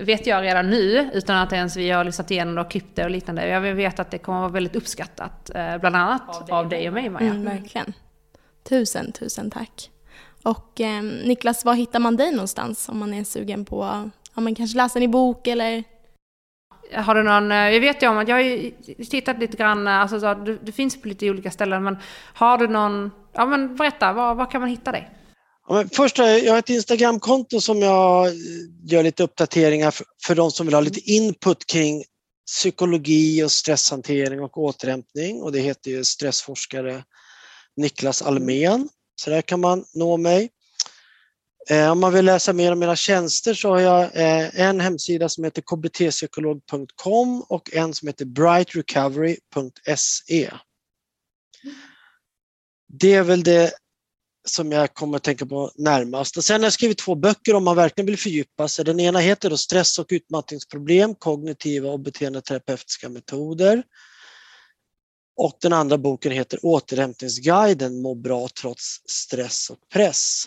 [0.00, 3.10] vet jag redan nu, utan att ens vi har lyssnat igenom och klippt det och
[3.10, 3.48] liknande.
[3.48, 6.68] Jag vet att det kommer att vara väldigt uppskattat, eh, bland annat av dig, av
[6.68, 7.30] dig och mig Maja.
[7.30, 7.92] Mm, verkligen.
[8.68, 9.90] Tusen, tusen tack.
[10.42, 14.54] Och eh, Niklas, var hittar man dig någonstans om man är sugen på, ja men
[14.54, 15.84] kanske läsa en bok eller?
[16.94, 20.72] Har du någon, jag vet ju om att jag har tittat lite grann, alltså du
[20.72, 21.98] finns på lite olika ställen, men
[22.34, 25.10] har du någon, ja men berätta, var, var kan man hitta dig?
[25.68, 28.32] Ja, först, eh, jag har ett Instagramkonto som jag eh,
[28.84, 32.04] gör lite uppdateringar för, för de som vill ha lite input kring
[32.46, 37.04] psykologi och stresshantering och återhämtning och det heter ju stressforskare
[37.76, 38.88] Niklas Almen.
[39.16, 40.50] Så där kan man nå mig.
[41.70, 45.28] Eh, om man vill läsa mer om mina tjänster så har jag eh, en hemsida
[45.28, 50.50] som heter kbtpsykolog.com och en som heter brightrecovery.se.
[52.94, 53.72] Det är väl det
[54.48, 56.36] som jag kommer att tänka på närmast.
[56.36, 58.84] Och sen har jag skrivit två böcker om man verkligen vill fördjupa sig.
[58.84, 63.82] Den ena heter då Stress och utmattningsproblem, kognitiva och beteendeterapeutiska metoder.
[65.36, 70.44] Och den andra boken heter Återhämtningsguiden, må bra trots stress och press.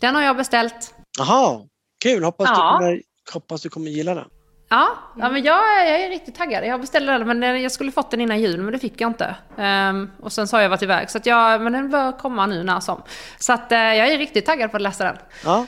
[0.00, 0.94] Den har jag beställt.
[1.18, 1.68] Jaha,
[2.02, 2.24] kul!
[2.24, 2.54] Hoppas, Ja.
[2.72, 4.28] du kommer, hoppas du kommer gilla den.
[4.72, 6.66] Ja, ja men jag, jag är riktigt taggad.
[6.66, 9.34] Jag beställde den, men jag skulle fått den innan jul, men det fick jag inte.
[9.58, 12.46] Ehm, och sen så har jag varit iväg, så att jag, men den bör komma
[12.46, 13.02] nu när som.
[13.38, 15.16] Så att eh, jag är riktigt taggad på att läsa den.
[15.44, 15.66] Ja,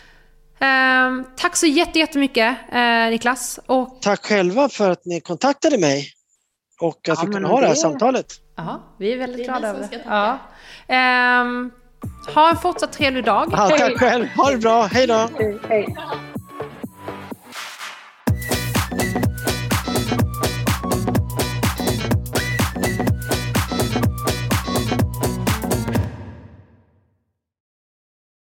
[0.58, 2.80] Ehm, tack så jätte- jättemycket eh,
[3.10, 3.60] Niklas.
[3.66, 6.08] Och tack själva för att ni kontaktade mig
[6.80, 8.26] och att Ja, vi kunde ha det här samtalet.
[8.56, 10.02] ja, vi är väldigt Det är glada över det.
[10.06, 10.38] Ja.
[10.88, 11.70] Ehm,
[12.34, 13.48] ha en fortsatt trevlig dag.
[13.52, 14.26] Ja, tack själv!
[14.36, 15.28] Ha det bra, hej då!
[15.68, 15.96] Hej.